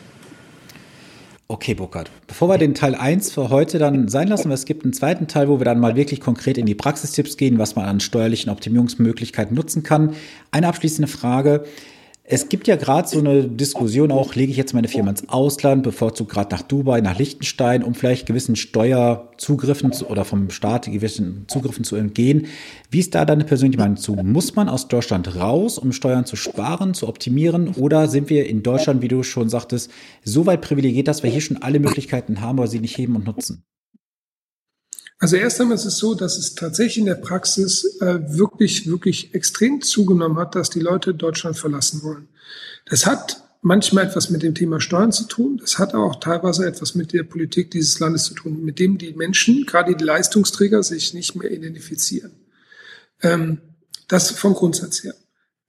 Okay, 1.48 1.76
Burkhard. 1.76 2.10
Bevor 2.26 2.50
wir 2.50 2.58
den 2.58 2.74
Teil 2.74 2.96
1 2.96 3.32
für 3.32 3.50
heute 3.50 3.78
dann 3.78 4.08
sein 4.08 4.30
lassen, 4.30 4.50
es 4.52 4.66
gibt 4.66 4.84
einen 4.84 4.94
zweiten 4.94 5.28
Teil, 5.28 5.48
wo 5.48 5.60
wir 5.60 5.66
dann 5.66 5.80
mal 5.80 5.96
wirklich 5.96 6.20
konkret 6.20 6.58
in 6.58 6.66
die 6.66 6.74
Praxistipps 6.74 7.38
gehen, 7.38 7.60
was 7.60 7.76
man 7.76 7.86
an 7.86 8.00
steuerlichen 8.00 8.50
Optimierungsmöglichkeiten 8.52 9.56
nutzen 9.56 9.84
kann. 9.84 10.16
Eine 10.50 10.68
abschließende 10.68 11.08
Frage. 11.08 11.64
Es 12.28 12.50
gibt 12.50 12.68
ja 12.68 12.76
gerade 12.76 13.08
so 13.08 13.20
eine 13.20 13.48
Diskussion 13.48 14.12
auch, 14.12 14.34
lege 14.34 14.52
ich 14.52 14.58
jetzt 14.58 14.74
meine 14.74 14.88
Firma 14.88 15.12
ins 15.12 15.30
Ausland, 15.30 15.84
bevorzugt 15.84 16.32
gerade 16.32 16.56
nach 16.56 16.64
Dubai, 16.64 17.00
nach 17.00 17.20
Liechtenstein, 17.20 17.84
um 17.84 17.94
vielleicht 17.94 18.26
gewissen 18.26 18.56
Steuerzugriffen 18.56 19.92
zu, 19.92 20.08
oder 20.08 20.26
vom 20.26 20.50
Staat 20.50 20.88
gewissen 20.88 21.46
Zugriffen 21.48 21.84
zu 21.84 21.96
entgehen. 21.96 22.48
Wie 22.90 22.98
ist 22.98 23.14
da 23.14 23.26
deine 23.26 23.44
persönliche 23.44 23.80
Meinung 23.80 23.98
zu? 23.98 24.14
Muss 24.16 24.56
man 24.56 24.70
aus 24.70 24.88
Deutschland 24.88 25.36
raus, 25.36 25.78
um 25.78 25.92
Steuern 25.92 26.26
zu 26.26 26.36
sparen, 26.36 26.96
zu 26.96 27.08
optimieren? 27.08 27.68
Oder 27.76 28.08
sind 28.08 28.32
wir 28.32 28.50
in 28.50 28.64
Deutschland, 28.64 29.04
wie 29.04 29.08
du 29.08 29.22
schon 29.22 29.50
sagtest, 29.50 29.92
so 30.24 30.48
weit 30.48 30.62
privilegiert, 30.62 31.08
dass 31.08 31.22
wir 31.22 31.30
hier 31.30 31.42
schon 31.42 31.62
alle 31.62 31.80
Möglichkeiten 31.80 32.42
haben, 32.42 32.58
aber 32.58 32.68
sie 32.68 32.80
nicht 32.80 32.98
heben 32.98 33.16
und 33.16 33.28
nutzen? 33.28 33.66
Also 35.18 35.38
erst 35.38 35.62
einmal 35.62 35.76
ist 35.76 35.86
es 35.86 35.98
so, 35.98 36.14
dass 36.14 36.38
es 36.38 36.56
tatsächlich 36.56 36.98
in 36.98 37.06
der 37.06 37.16
Praxis 37.16 37.98
äh, 38.02 38.20
wirklich, 38.38 38.90
wirklich 38.90 39.34
extrem 39.34 39.82
zugenommen 39.82 40.38
hat, 40.38 40.56
dass 40.56 40.70
die 40.70 40.82
Leute 40.82 41.14
Deutschland 41.14 41.58
verlassen 41.58 42.04
wollen. 42.04 42.28
Das 42.86 43.06
hat 43.06 43.42
manchmal 43.62 44.06
etwas 44.06 44.30
mit 44.30 44.44
dem 44.44 44.54
Thema 44.54 44.80
Steuern 44.80 45.12
zu 45.12 45.24
tun. 45.24 45.58
Das 45.58 45.80
hat 45.80 45.96
auch 45.96 46.18
teilweise 46.20 46.68
etwas 46.68 46.96
mit 46.96 47.14
der 47.14 47.24
Politik 47.24 47.72
dieses 47.72 48.00
Landes 48.00 48.26
zu 48.26 48.34
tun, 48.34 48.64
mit 48.64 48.78
dem 48.78 48.98
die 48.98 49.14
Menschen, 49.14 49.66
gerade 49.66 49.96
die 49.96 50.04
Leistungsträger, 50.04 50.84
sich 50.84 51.14
nicht 51.14 51.36
mehr 51.36 51.50
identifizieren. 51.50 52.34
Ähm, 53.22 53.62
das 54.08 54.32
vom 54.32 54.54
Grundsatz 54.54 55.04
her. 55.04 55.16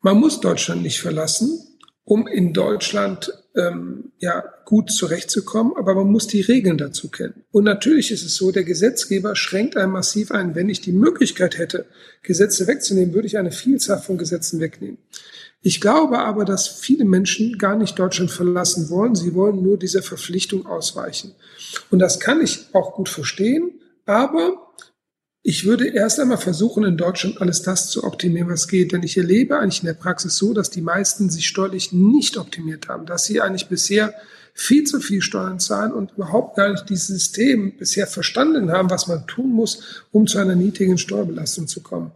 Man 0.00 0.18
muss 0.18 0.40
Deutschland 0.40 0.82
nicht 0.82 1.00
verlassen, 1.00 1.58
um 2.04 2.26
in 2.26 2.52
Deutschland 2.52 3.32
ähm, 3.56 4.12
ja 4.18 4.44
gut 4.64 4.90
zurechtzukommen, 4.90 5.72
aber 5.76 5.94
man 5.94 6.06
muss 6.06 6.26
die 6.26 6.40
Regeln 6.40 6.78
dazu 6.78 7.08
kennen. 7.08 7.44
Und 7.52 7.64
natürlich 7.64 8.10
ist 8.10 8.24
es 8.24 8.36
so, 8.36 8.52
der 8.52 8.64
Gesetzgeber 8.64 9.34
schränkt 9.34 9.76
einen 9.76 9.92
massiv 9.92 10.30
ein. 10.30 10.54
Wenn 10.54 10.68
ich 10.68 10.80
die 10.80 10.92
Möglichkeit 10.92 11.58
hätte, 11.58 11.86
Gesetze 12.22 12.66
wegzunehmen, 12.66 13.14
würde 13.14 13.26
ich 13.26 13.38
eine 13.38 13.52
Vielzahl 13.52 13.98
von 13.98 14.18
Gesetzen 14.18 14.60
wegnehmen. 14.60 14.98
Ich 15.62 15.80
glaube 15.80 16.18
aber, 16.18 16.44
dass 16.44 16.68
viele 16.68 17.04
Menschen 17.04 17.58
gar 17.58 17.76
nicht 17.76 17.98
Deutschland 17.98 18.30
verlassen 18.30 18.90
wollen. 18.90 19.14
Sie 19.14 19.34
wollen 19.34 19.62
nur 19.62 19.78
dieser 19.78 20.02
Verpflichtung 20.02 20.66
ausweichen. 20.66 21.34
Und 21.90 21.98
das 21.98 22.20
kann 22.20 22.40
ich 22.40 22.66
auch 22.72 22.94
gut 22.94 23.08
verstehen. 23.08 23.80
Aber 24.04 24.72
ich 25.48 25.64
würde 25.64 25.86
erst 25.86 26.18
einmal 26.18 26.38
versuchen, 26.38 26.82
in 26.82 26.96
Deutschland 26.96 27.40
alles 27.40 27.62
das 27.62 27.88
zu 27.88 28.02
optimieren, 28.02 28.48
was 28.48 28.66
geht. 28.66 28.90
Denn 28.90 29.04
ich 29.04 29.16
erlebe 29.16 29.56
eigentlich 29.56 29.78
in 29.78 29.86
der 29.86 29.94
Praxis 29.94 30.34
so, 30.34 30.52
dass 30.52 30.70
die 30.70 30.80
meisten 30.80 31.30
sich 31.30 31.46
steuerlich 31.46 31.92
nicht 31.92 32.36
optimiert 32.36 32.88
haben, 32.88 33.06
dass 33.06 33.26
sie 33.26 33.40
eigentlich 33.40 33.68
bisher 33.68 34.12
viel 34.54 34.82
zu 34.82 34.98
viel 34.98 35.22
Steuern 35.22 35.60
zahlen 35.60 35.92
und 35.92 36.10
überhaupt 36.16 36.56
gar 36.56 36.72
nicht 36.72 36.88
dieses 36.88 37.06
System 37.06 37.76
bisher 37.78 38.08
verstanden 38.08 38.72
haben, 38.72 38.90
was 38.90 39.06
man 39.06 39.24
tun 39.28 39.52
muss, 39.52 40.02
um 40.10 40.26
zu 40.26 40.38
einer 40.38 40.56
niedrigen 40.56 40.98
Steuerbelastung 40.98 41.68
zu 41.68 41.80
kommen. 41.80 42.10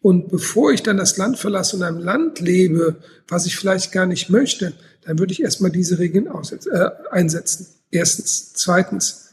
Und 0.00 0.28
bevor 0.28 0.70
ich 0.70 0.84
dann 0.84 0.96
das 0.96 1.16
Land 1.16 1.40
verlasse 1.40 1.74
und 1.74 1.82
in 1.82 1.88
einem 1.88 1.98
Land 1.98 2.38
lebe, 2.38 2.98
was 3.26 3.46
ich 3.46 3.56
vielleicht 3.56 3.90
gar 3.90 4.06
nicht 4.06 4.30
möchte, 4.30 4.74
dann 5.02 5.18
würde 5.18 5.32
ich 5.32 5.42
erstmal 5.42 5.72
diese 5.72 5.98
Regeln 5.98 6.28
äh, 6.28 6.88
einsetzen. 7.10 7.66
Erstens. 7.90 8.52
Zweitens. 8.52 9.26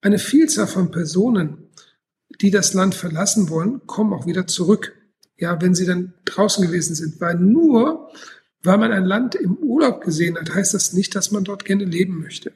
Eine 0.00 0.18
Vielzahl 0.18 0.66
von 0.66 0.90
Personen 0.90 1.63
die 2.40 2.50
das 2.50 2.74
Land 2.74 2.94
verlassen 2.94 3.48
wollen, 3.48 3.86
kommen 3.86 4.12
auch 4.12 4.26
wieder 4.26 4.46
zurück. 4.46 4.92
Ja, 5.36 5.60
wenn 5.60 5.74
sie 5.74 5.86
dann 5.86 6.14
draußen 6.24 6.64
gewesen 6.64 6.94
sind, 6.94 7.20
weil 7.20 7.36
nur 7.36 8.10
weil 8.64 8.78
man 8.78 8.92
ein 8.92 9.04
Land 9.04 9.34
im 9.34 9.56
Urlaub 9.58 10.02
gesehen 10.02 10.36
hat, 10.38 10.52
heißt 10.52 10.74
das 10.74 10.94
nicht, 10.94 11.14
dass 11.14 11.30
man 11.30 11.44
dort 11.44 11.64
gerne 11.66 11.84
leben 11.84 12.20
möchte. 12.20 12.52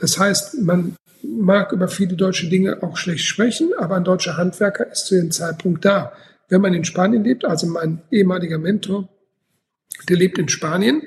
Das 0.00 0.18
heißt, 0.18 0.62
man 0.62 0.96
mag 1.22 1.72
über 1.72 1.86
viele 1.86 2.16
deutsche 2.16 2.48
Dinge 2.48 2.82
auch 2.82 2.96
schlecht 2.96 3.26
sprechen, 3.26 3.72
aber 3.78 3.96
ein 3.96 4.04
deutscher 4.04 4.38
Handwerker 4.38 4.90
ist 4.90 5.06
zu 5.06 5.16
dem 5.16 5.30
Zeitpunkt 5.30 5.84
da. 5.84 6.14
Wenn 6.48 6.62
man 6.62 6.72
in 6.72 6.84
Spanien 6.84 7.22
lebt, 7.22 7.44
also 7.44 7.66
mein 7.66 8.02
ehemaliger 8.10 8.58
Mentor, 8.58 9.10
der 10.08 10.16
lebt 10.16 10.38
in 10.38 10.48
Spanien 10.48 11.02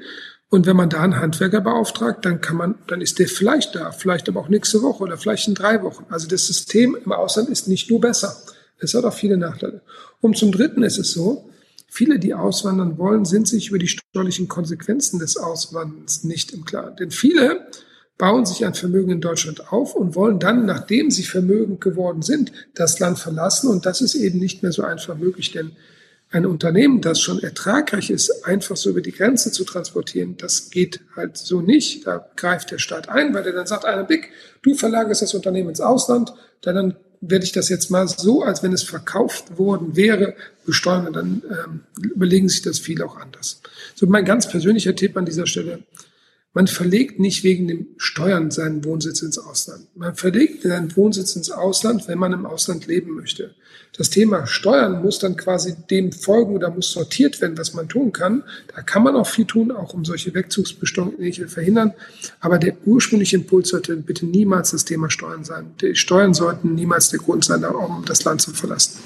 und 0.54 0.68
wenn 0.68 0.76
man 0.76 0.92
da 0.92 1.02
einen 1.02 1.20
Handwerker 1.20 1.62
beauftragt, 1.62 2.26
dann 2.26 2.40
kann 2.40 2.58
man, 2.58 2.76
dann 2.86 3.02
ist 3.02 3.18
der 3.18 3.28
vielleicht 3.28 3.74
da, 3.74 3.92
vielleicht 3.92 4.30
aber 4.30 4.40
auch 4.40 4.50
nächste 4.50 4.84
Woche 4.84 5.02
oder 5.02 5.18
vielleicht 5.18 5.48
in 5.48 5.56
drei 5.56 5.82
Wochen. 5.82 6.06
Also 6.10 6.28
das 6.28 6.46
System 6.46 6.96
im 7.04 7.12
Ausland 7.12 7.50
ist 7.50 7.68
nicht 7.68 7.90
nur 7.90 8.00
besser. 8.00 8.38
Es 8.78 8.94
hat 8.94 9.04
auch 9.04 9.16
viele 9.16 9.36
Nachteile. 9.36 9.82
Und 10.22 10.38
zum 10.38 10.52
Dritten 10.52 10.84
ist 10.84 11.00
es 11.00 11.12
so, 11.12 11.50
viele, 11.90 12.20
die 12.20 12.36
auswandern 12.36 13.00
wollen, 13.00 13.26
sind 13.26 13.48
sich 13.48 13.70
über 13.70 13.80
die 13.80 13.88
steuerlichen 13.88 14.48
Konsequenzen 14.48 15.18
des 15.18 15.38
Auswanderns 15.38 16.24
nicht 16.24 16.52
im 16.52 16.66
Klaren. 16.66 16.98
Denn 16.98 17.10
viele 17.10 17.66
bauen 18.20 18.46
sich 18.46 18.64
ein 18.64 18.76
Vermögen 18.76 19.10
in 19.10 19.22
Deutschland 19.22 19.72
auf 19.74 19.96
und 19.96 20.14
wollen 20.14 20.38
dann, 20.38 20.68
nachdem 20.68 21.10
sie 21.10 21.24
vermögend 21.24 21.82
geworden 21.82 22.22
sind, 22.22 22.52
das 22.76 23.00
Land 23.00 23.18
verlassen. 23.18 23.72
Und 23.72 23.88
das 23.88 24.02
ist 24.02 24.14
eben 24.14 24.38
nicht 24.38 24.62
mehr 24.62 24.72
so 24.72 24.84
einfach 24.84 25.18
möglich, 25.18 25.52
denn 25.52 25.72
ein 26.34 26.46
Unternehmen, 26.48 27.00
das 27.00 27.22
schon 27.22 27.42
ertragreich 27.42 28.10
ist, 28.10 28.46
einfach 28.46 28.76
so 28.76 28.90
über 28.90 29.02
die 29.02 29.12
Grenze 29.12 29.52
zu 29.52 29.64
transportieren, 29.64 30.36
das 30.38 30.72
geht 30.72 31.02
halt 31.16 31.38
so 31.38 31.62
nicht. 31.62 32.08
Da 32.08 32.28
greift 32.36 32.72
der 32.72 32.80
Staat 32.80 33.08
ein, 33.08 33.34
weil 33.34 33.46
er 33.46 33.54
dann 33.54 33.68
sagt, 33.68 33.86
einer 33.86 34.04
Big, 34.04 34.30
du 34.64 34.74
verlagerst 34.74 35.22
das 35.22 35.36
Unternehmen 35.36 35.70
ins 35.70 35.80
Ausland, 35.80 36.34
dann 36.62 36.96
werde 37.22 37.46
ich 37.46 37.52
das 37.52 37.70
jetzt 37.70 37.92
mal 37.92 38.08
so, 38.08 38.42
als 38.42 38.64
wenn 38.64 38.74
es 38.74 38.84
verkauft 38.84 39.58
worden 39.58 39.96
wäre, 39.96 40.34
besteuern 40.66 41.14
dann 41.14 41.44
ähm, 41.50 41.82
überlegen 42.02 42.50
sich 42.50 42.64
das 42.64 42.80
viele 42.80 43.06
auch 43.06 43.16
anders. 43.18 43.62
So 43.96 44.08
mein 44.08 44.26
ganz 44.26 44.50
persönlicher 44.50 44.96
Tipp 44.96 45.16
an 45.16 45.26
dieser 45.26 45.46
Stelle, 45.46 45.84
Man 46.56 46.68
verlegt 46.68 47.20
nicht 47.20 47.44
wegen 47.44 47.68
dem 47.68 47.88
Steuern 47.98 48.52
seinen 48.52 48.86
Wohnsitz 48.86 49.24
ins 49.24 49.40
Ausland. 49.40 49.88
Man 49.96 50.14
verlegt 50.14 50.62
seinen 50.62 50.96
Wohnsitz 50.96 51.36
ins 51.36 51.50
Ausland, 51.50 52.08
wenn 52.08 52.20
man 52.20 52.32
im 52.32 52.46
Ausland 52.46 52.86
leben 52.86 53.16
möchte. 53.16 53.56
Das 53.98 54.12
Thema 54.12 54.46
Steuern 54.46 55.02
muss 55.02 55.18
dann 55.18 55.36
quasi 55.36 55.76
dem 55.90 56.12
folgen 56.12 56.56
oder 56.56 56.70
muss 56.70 56.92
sortiert 56.92 57.42
werden, 57.42 57.58
was 57.58 57.74
man 57.74 57.90
tun 57.90 58.12
kann. 58.12 58.44
Da 58.76 58.84
kann 58.84 59.02
man 59.02 59.16
auch 59.16 59.28
viel 59.28 59.46
tun, 59.46 59.72
auch 59.72 59.96
um 59.96 60.06
solche 60.06 60.36
Wegzugsbestände 60.36 61.48
verhindern. 61.48 61.94
Aber 62.40 62.60
der 62.60 62.76
ursprüngliche 62.86 63.38
Impuls 63.38 63.70
sollte 63.70 63.96
bitte 63.98 64.28
niemals 64.28 64.72
das 64.72 64.86
Thema 64.86 65.10
Steuern 65.10 65.44
sein. 65.44 65.72
Die 65.82 65.96
Steuern 65.96 66.36
sollten 66.36 66.76
niemals 66.76 67.10
der 67.10 67.20
Grund 67.20 67.46
sein, 67.46 67.66
um 67.66 68.06
das 68.06 68.24
Land 68.26 68.42
zu 68.42 68.52
verlassen. 68.52 69.00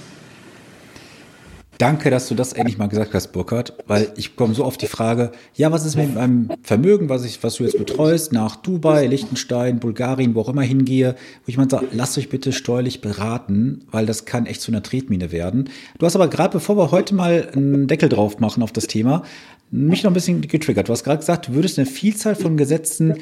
Danke, 1.78 2.10
dass 2.10 2.28
du 2.28 2.34
das 2.34 2.54
endlich 2.54 2.80
mal 2.80 2.88
gesagt 2.88 3.14
hast, 3.14 3.32
Burkhard, 3.32 3.74
weil 3.86 4.12
ich 4.16 4.36
komme 4.36 4.56
so 4.56 4.66
oft 4.66 4.82
die 4.82 4.88
Frage, 4.88 5.32
ja, 5.54 5.72
was 5.72 5.86
ist 5.86 5.96
mit 5.96 6.16
meinem 6.16 6.50
Vermögen, 6.64 7.08
was 7.08 7.24
ich, 7.24 7.44
was 7.44 7.56
du 7.56 7.66
jetzt 7.66 7.78
betreust, 7.78 8.34
nach 8.34 8.56
Dubai, 8.56 9.06
Liechtenstein, 9.06 9.80
Bulgarien, 9.80 10.34
wo 10.34 10.42
auch 10.42 10.50
immer 10.50 10.64
hingehe, 10.64 11.14
wo 11.14 11.50
ich 11.50 11.58
mal 11.58 11.70
sage, 11.70 11.88
lasst 11.92 12.18
euch 12.18 12.30
bitte 12.30 12.52
steuerlich 12.52 13.02
beraten, 13.02 13.86
weil 13.92 14.08
das 14.08 14.26
kann 14.26 14.48
echt 14.48 14.62
zu 14.62 14.72
einer 14.72 14.82
Tretmine 14.82 15.32
werden. 15.32 15.70
Du 16.00 16.06
hast 16.08 16.16
aber 16.16 16.30
gerade, 16.30 16.54
bevor 16.54 16.78
wir 16.78 16.90
heute 16.90 17.14
mal 17.14 17.48
einen 17.54 17.88
Deckel 17.88 18.10
drauf 18.10 18.40
machen 18.40 18.64
auf 18.64 18.72
das 18.72 18.88
Thema, 18.88 19.24
mich 19.70 20.02
noch 20.04 20.10
ein 20.12 20.16
bisschen 20.16 20.42
getriggert. 20.42 20.88
Du 20.88 20.94
hast 20.94 21.04
gerade 21.04 21.20
gesagt, 21.20 21.50
du 21.50 21.54
würdest 21.54 21.78
eine 21.78 21.86
Vielzahl 21.86 22.36
von 22.36 22.58
Gesetzen 22.58 23.16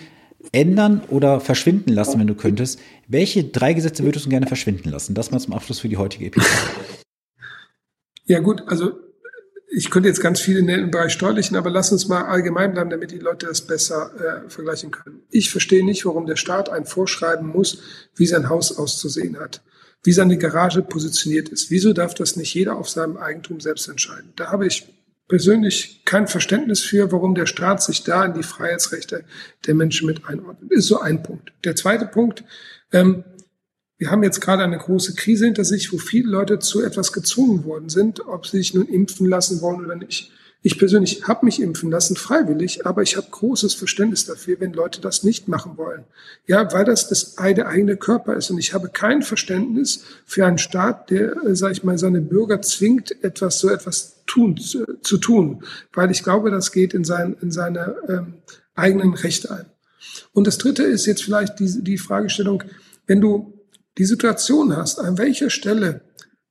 ändern 0.51 1.01
oder 1.09 1.41
verschwinden 1.41 1.91
lassen, 1.91 2.19
wenn 2.19 2.27
du 2.27 2.35
könntest. 2.35 2.79
Welche 3.07 3.43
drei 3.43 3.73
Gesetze 3.73 4.03
würdest 4.03 4.27
du 4.27 4.29
gerne 4.29 4.47
verschwinden 4.47 4.89
lassen? 4.89 5.13
Das 5.13 5.31
mal 5.31 5.39
zum 5.39 5.53
Abschluss 5.53 5.79
für 5.79 5.89
die 5.89 5.97
heutige 5.97 6.27
Episode. 6.27 6.55
Ja 8.25 8.39
gut, 8.39 8.63
also 8.67 8.99
ich 9.67 9.89
könnte 9.89 10.09
jetzt 10.09 10.21
ganz 10.21 10.39
viele 10.39 10.61
nennen 10.61 10.85
im 10.85 10.91
Bereich 10.91 11.13
Steuerlichen, 11.13 11.57
aber 11.57 11.69
lass 11.69 11.91
uns 11.91 12.07
mal 12.07 12.25
allgemein 12.25 12.73
bleiben, 12.73 12.89
damit 12.89 13.11
die 13.11 13.19
Leute 13.19 13.47
das 13.47 13.61
besser 13.61 14.45
äh, 14.45 14.49
vergleichen 14.49 14.91
können. 14.91 15.23
Ich 15.29 15.49
verstehe 15.49 15.83
nicht, 15.83 16.05
warum 16.05 16.25
der 16.25 16.35
Staat 16.35 16.69
ein 16.69 16.85
vorschreiben 16.85 17.47
muss, 17.47 17.79
wie 18.15 18.25
sein 18.25 18.49
Haus 18.49 18.77
auszusehen 18.77 19.39
hat, 19.39 19.63
wie 20.03 20.11
seine 20.11 20.37
Garage 20.37 20.81
positioniert 20.81 21.49
ist. 21.49 21.71
Wieso 21.71 21.93
darf 21.93 22.13
das 22.13 22.35
nicht 22.35 22.53
jeder 22.53 22.77
auf 22.77 22.89
seinem 22.89 23.17
Eigentum 23.17 23.59
selbst 23.59 23.87
entscheiden? 23.87 24.33
Da 24.35 24.51
habe 24.51 24.67
ich 24.67 24.87
persönlich 25.27 26.03
kein 26.05 26.27
Verständnis 26.27 26.81
für, 26.81 27.11
warum 27.11 27.35
der 27.35 27.47
Staat 27.47 27.81
sich 27.81 28.03
da 28.03 28.25
in 28.25 28.33
die 28.33 28.43
Freiheitsrechte 28.43 29.25
der 29.65 29.75
Menschen 29.75 30.05
mit 30.05 30.25
einordnet. 30.25 30.71
Ist 30.71 30.87
so 30.87 30.99
ein 30.99 31.23
Punkt. 31.23 31.51
Der 31.63 31.75
zweite 31.75 32.05
Punkt, 32.05 32.43
ähm, 32.91 33.23
wir 33.97 34.11
haben 34.11 34.23
jetzt 34.23 34.41
gerade 34.41 34.63
eine 34.63 34.77
große 34.77 35.15
Krise 35.15 35.45
hinter 35.45 35.63
sich, 35.63 35.93
wo 35.93 35.97
viele 35.97 36.29
Leute 36.29 36.59
zu 36.59 36.81
etwas 36.81 37.13
gezwungen 37.13 37.63
worden 37.63 37.89
sind, 37.89 38.27
ob 38.27 38.45
sie 38.45 38.57
sich 38.57 38.73
nun 38.73 38.87
impfen 38.87 39.27
lassen 39.27 39.61
wollen 39.61 39.85
oder 39.85 39.95
nicht. 39.95 40.31
Ich 40.65 40.79
persönlich 40.79 41.27
habe 41.27 41.45
mich 41.45 41.61
impfen 41.61 41.91
lassen, 41.91 42.15
freiwillig, 42.15 42.87
aber 42.87 43.03
ich 43.03 43.17
habe 43.17 43.27
großes 43.29 43.75
Verständnis 43.75 44.25
dafür, 44.25 44.59
wenn 44.59 44.73
Leute 44.73 44.99
das 44.99 45.23
nicht 45.23 45.47
machen 45.47 45.77
wollen. 45.77 46.05
Ja, 46.47 46.73
weil 46.73 46.85
das 46.85 47.07
das 47.07 47.37
eigene 47.37 47.97
Körper 47.97 48.35
ist. 48.35 48.49
Und 48.49 48.57
ich 48.57 48.73
habe 48.73 48.89
kein 48.89 49.21
Verständnis 49.21 50.03
für 50.25 50.43
einen 50.43 50.57
Staat, 50.57 51.11
der, 51.11 51.37
äh, 51.43 51.55
sage 51.55 51.73
ich 51.73 51.83
mal, 51.83 51.99
seine 51.99 52.19
Bürger 52.19 52.63
zwingt, 52.63 53.23
etwas 53.23 53.59
so 53.59 53.69
etwas 53.69 54.23
tun, 54.25 54.57
zu, 54.57 54.85
zu 55.03 55.19
tun. 55.19 55.63
Weil 55.93 56.09
ich 56.09 56.23
glaube, 56.23 56.49
das 56.49 56.71
geht 56.71 56.95
in, 56.95 57.03
sein, 57.03 57.37
in 57.43 57.51
seine 57.51 57.97
ähm, 58.09 58.33
eigenen 58.73 59.13
Rechte 59.13 59.51
ein. 59.51 59.65
Und 60.33 60.47
das 60.47 60.57
Dritte 60.57 60.81
ist 60.81 61.05
jetzt 61.05 61.23
vielleicht 61.23 61.59
die, 61.59 61.83
die 61.83 61.99
Fragestellung, 61.99 62.63
wenn 63.05 63.21
du 63.21 63.54
die 63.97 64.05
Situation 64.05 64.75
hast, 64.75 64.99
an 64.99 65.17
welcher 65.17 65.49
Stelle 65.49 66.01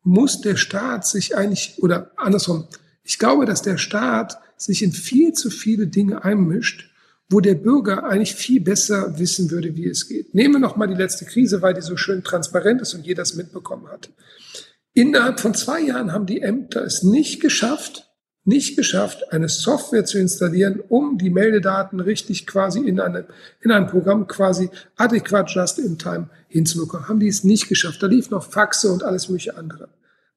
muss 0.02 0.40
der 0.40 0.56
Staat 0.56 1.06
sich 1.06 1.36
eigentlich, 1.36 1.82
oder 1.82 2.12
andersrum, 2.16 2.68
ich 3.02 3.18
glaube, 3.18 3.46
dass 3.46 3.62
der 3.62 3.78
Staat 3.78 4.38
sich 4.56 4.82
in 4.82 4.92
viel 4.92 5.32
zu 5.32 5.50
viele 5.50 5.86
Dinge 5.86 6.24
einmischt, 6.24 6.90
wo 7.28 7.40
der 7.40 7.54
Bürger 7.54 8.04
eigentlich 8.04 8.34
viel 8.34 8.60
besser 8.60 9.18
wissen 9.18 9.50
würde, 9.50 9.76
wie 9.76 9.86
es 9.86 10.08
geht. 10.08 10.34
Nehmen 10.34 10.54
wir 10.54 10.60
noch 10.60 10.76
mal 10.76 10.86
die 10.86 10.94
letzte 10.94 11.24
Krise, 11.24 11.62
weil 11.62 11.74
die 11.74 11.80
so 11.80 11.96
schön 11.96 12.22
transparent 12.22 12.82
ist 12.82 12.94
und 12.94 13.06
jeder 13.06 13.22
es 13.22 13.34
mitbekommen 13.34 13.88
hat. 13.88 14.10
Innerhalb 14.92 15.40
von 15.40 15.54
zwei 15.54 15.80
Jahren 15.80 16.12
haben 16.12 16.26
die 16.26 16.40
Ämter 16.40 16.84
es 16.84 17.02
nicht 17.02 17.40
geschafft, 17.40 18.13
nicht 18.44 18.76
geschafft, 18.76 19.32
eine 19.32 19.48
Software 19.48 20.04
zu 20.04 20.18
installieren, 20.18 20.80
um 20.88 21.16
die 21.16 21.30
Meldedaten 21.30 22.00
richtig 22.00 22.46
quasi 22.46 22.80
in, 22.80 23.00
eine, 23.00 23.26
in 23.62 23.70
ein 23.70 23.86
Programm 23.86 24.26
quasi 24.26 24.70
adäquat 24.96 25.50
just 25.50 25.78
in 25.78 25.98
time 25.98 26.28
hinzubekommen. 26.48 27.08
Haben 27.08 27.20
die 27.20 27.28
es 27.28 27.42
nicht 27.42 27.68
geschafft. 27.68 28.02
Da 28.02 28.06
lief 28.06 28.30
noch 28.30 28.44
Faxe 28.44 28.92
und 28.92 29.02
alles 29.02 29.28
mögliche 29.28 29.56
andere. 29.56 29.88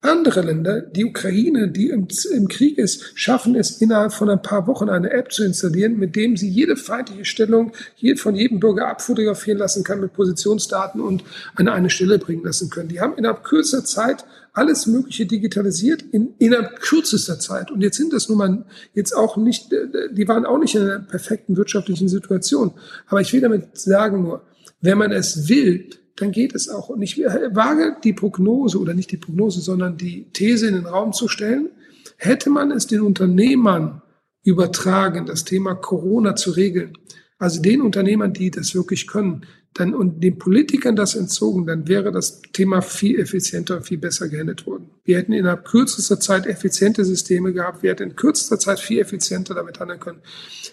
Andere 0.01 0.41
Länder, 0.41 0.81
die 0.81 1.05
Ukraine, 1.05 1.69
die 1.69 1.89
im, 1.89 2.07
im, 2.31 2.47
Krieg 2.47 2.77
ist, 2.77 3.13
schaffen 3.15 3.55
es 3.55 3.81
innerhalb 3.81 4.13
von 4.13 4.29
ein 4.29 4.43
paar 4.43 4.67
Wochen 4.67 4.89
eine 4.89 5.09
App 5.09 5.31
zu 5.31 5.43
installieren, 5.43 5.97
mit 5.97 6.15
dem 6.15 6.37
sie 6.37 6.47
jede 6.47 6.75
feindliche 6.75 7.25
Stellung 7.25 7.73
von 8.17 8.35
jedem 8.35 8.59
Bürger 8.59 8.87
abfotografieren 8.89 9.57
lassen 9.57 9.83
kann 9.83 9.99
mit 9.99 10.13
Positionsdaten 10.13 11.01
und 11.01 11.23
an 11.55 11.67
eine 11.67 11.89
Stelle 11.89 12.19
bringen 12.19 12.43
lassen 12.43 12.69
können. 12.69 12.89
Die 12.89 13.01
haben 13.01 13.17
innerhalb 13.17 13.43
kürzester 13.43 13.85
Zeit 13.85 14.23
alles 14.53 14.85
Mögliche 14.85 15.25
digitalisiert 15.25 16.03
in, 16.03 16.35
innerhalb 16.37 16.79
kürzester 16.79 17.39
Zeit. 17.39 17.71
Und 17.71 17.81
jetzt 17.81 17.97
sind 17.97 18.13
das 18.13 18.29
nun 18.29 18.37
mal 18.37 18.65
jetzt 18.93 19.15
auch 19.15 19.35
nicht, 19.35 19.71
die 20.11 20.27
waren 20.27 20.45
auch 20.45 20.59
nicht 20.59 20.75
in 20.75 20.83
einer 20.83 20.99
perfekten 20.99 21.57
wirtschaftlichen 21.57 22.07
Situation. 22.07 22.71
Aber 23.07 23.21
ich 23.21 23.33
will 23.33 23.41
damit 23.41 23.77
sagen 23.77 24.21
nur, 24.21 24.43
wenn 24.79 24.99
man 24.99 25.11
es 25.11 25.49
will, 25.49 25.89
dann 26.17 26.31
geht 26.31 26.53
es 26.53 26.67
auch. 26.67 26.89
Und 26.89 27.01
ich 27.01 27.17
wage 27.17 27.95
die 28.03 28.13
Prognose 28.13 28.79
oder 28.79 28.93
nicht 28.93 29.11
die 29.11 29.17
Prognose, 29.17 29.61
sondern 29.61 29.97
die 29.97 30.25
These 30.33 30.67
in 30.67 30.75
den 30.75 30.85
Raum 30.85 31.13
zu 31.13 31.27
stellen, 31.27 31.69
hätte 32.17 32.49
man 32.49 32.71
es 32.71 32.87
den 32.87 33.01
Unternehmern 33.01 34.01
übertragen, 34.43 35.25
das 35.25 35.45
Thema 35.45 35.75
Corona 35.75 36.35
zu 36.35 36.51
regeln, 36.51 36.97
also 37.37 37.61
den 37.61 37.81
Unternehmern, 37.81 38.33
die 38.33 38.49
das 38.49 38.73
wirklich 38.73 39.07
können, 39.07 39.45
dann 39.73 39.93
und 39.93 40.23
den 40.23 40.39
Politikern 40.39 40.95
das 40.95 41.13
entzogen, 41.13 41.67
dann 41.67 41.87
wäre 41.87 42.11
das 42.11 42.41
Thema 42.53 42.81
viel 42.81 43.19
effizienter 43.19 43.81
viel 43.81 43.99
besser 43.99 44.27
gehandelt 44.27 44.65
worden. 44.65 44.89
Wir 45.03 45.17
hätten 45.17 45.33
innerhalb 45.33 45.65
kürzester 45.65 46.19
Zeit 46.19 46.47
effiziente 46.47 47.05
Systeme 47.05 47.53
gehabt, 47.53 47.83
wir 47.83 47.91
hätten 47.91 48.03
in 48.03 48.15
kürzester 48.15 48.57
Zeit 48.57 48.79
viel 48.79 48.99
effizienter 48.99 49.53
damit 49.53 49.79
handeln 49.79 49.99
können. 49.99 50.21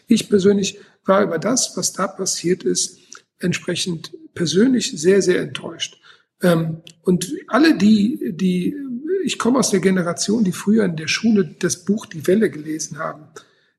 Ich 0.06 0.30
persönlich 0.30 0.78
war 1.04 1.22
über 1.22 1.38
das, 1.38 1.76
was 1.76 1.92
da 1.92 2.06
passiert 2.06 2.62
ist, 2.62 2.98
entsprechend 3.38 4.12
persönlich 4.34 4.92
sehr, 5.00 5.22
sehr 5.22 5.40
enttäuscht. 5.40 6.00
Ähm, 6.42 6.82
und 7.02 7.32
alle 7.48 7.76
die, 7.76 8.32
die, 8.36 8.76
ich 9.24 9.38
komme 9.38 9.58
aus 9.58 9.70
der 9.70 9.80
Generation, 9.80 10.44
die 10.44 10.52
früher 10.52 10.84
in 10.84 10.96
der 10.96 11.08
Schule 11.08 11.54
das 11.58 11.84
Buch 11.84 12.06
Die 12.06 12.26
Welle 12.26 12.50
gelesen 12.50 12.98
haben, 12.98 13.24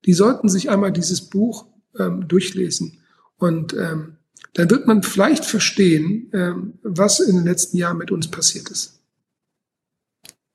die 0.06 0.14
sollten 0.14 0.50
sich 0.50 0.70
einmal 0.70 0.92
dieses 0.92 1.22
Buch 1.22 1.68
ähm, 1.98 2.28
durchlesen. 2.28 3.00
Und 3.38 3.74
ähm, 3.74 4.18
dann 4.54 4.70
wird 4.70 4.88
man 4.88 5.04
vielleicht 5.04 5.46
verstehen, 5.46 6.30
ähm, 6.34 6.80
was 6.84 7.20
in 7.20 7.36
den 7.36 7.46
letzten 7.46 7.78
Jahren 7.78 7.98
mit 7.98 8.12
uns 8.12 8.30
passiert 8.30 8.70
ist. 8.70 9.02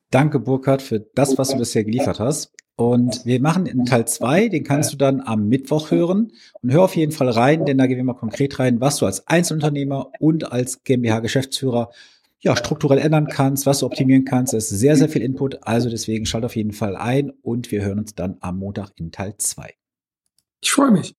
Danke, 0.09 0.39
Burkhard, 0.39 0.81
für 0.81 0.99
das, 0.99 1.37
was 1.37 1.49
du 1.49 1.57
bisher 1.57 1.83
geliefert 1.83 2.19
hast. 2.19 2.51
Und 2.81 3.27
wir 3.27 3.39
machen 3.39 3.67
in 3.67 3.85
Teil 3.85 4.07
zwei, 4.07 4.47
den 4.47 4.63
kannst 4.63 4.91
du 4.91 4.97
dann 4.97 5.21
am 5.21 5.47
Mittwoch 5.47 5.91
hören. 5.91 6.31
Und 6.61 6.71
hör 6.71 6.81
auf 6.81 6.95
jeden 6.95 7.11
Fall 7.11 7.29
rein, 7.29 7.63
denn 7.65 7.77
da 7.77 7.85
gehen 7.85 7.97
wir 7.97 8.03
mal 8.03 8.15
konkret 8.15 8.57
rein, 8.57 8.81
was 8.81 8.97
du 8.97 9.05
als 9.05 9.27
Einzelunternehmer 9.27 10.11
und 10.19 10.51
als 10.51 10.83
GmbH-Geschäftsführer 10.83 11.91
ja, 12.39 12.55
strukturell 12.55 12.97
ändern 12.97 13.27
kannst, 13.27 13.67
was 13.67 13.79
du 13.79 13.85
optimieren 13.85 14.25
kannst. 14.25 14.55
Es 14.55 14.71
ist 14.71 14.79
sehr, 14.79 14.95
sehr 14.95 15.09
viel 15.09 15.21
Input. 15.21 15.59
Also 15.61 15.91
deswegen 15.91 16.25
schalt 16.25 16.43
auf 16.43 16.55
jeden 16.55 16.71
Fall 16.71 16.95
ein 16.95 17.29
und 17.43 17.71
wir 17.71 17.83
hören 17.83 17.99
uns 17.99 18.15
dann 18.15 18.37
am 18.39 18.57
Montag 18.57 18.89
in 18.95 19.11
Teil 19.11 19.35
zwei. 19.37 19.75
Ich 20.59 20.71
freue 20.71 20.89
mich. 20.89 21.13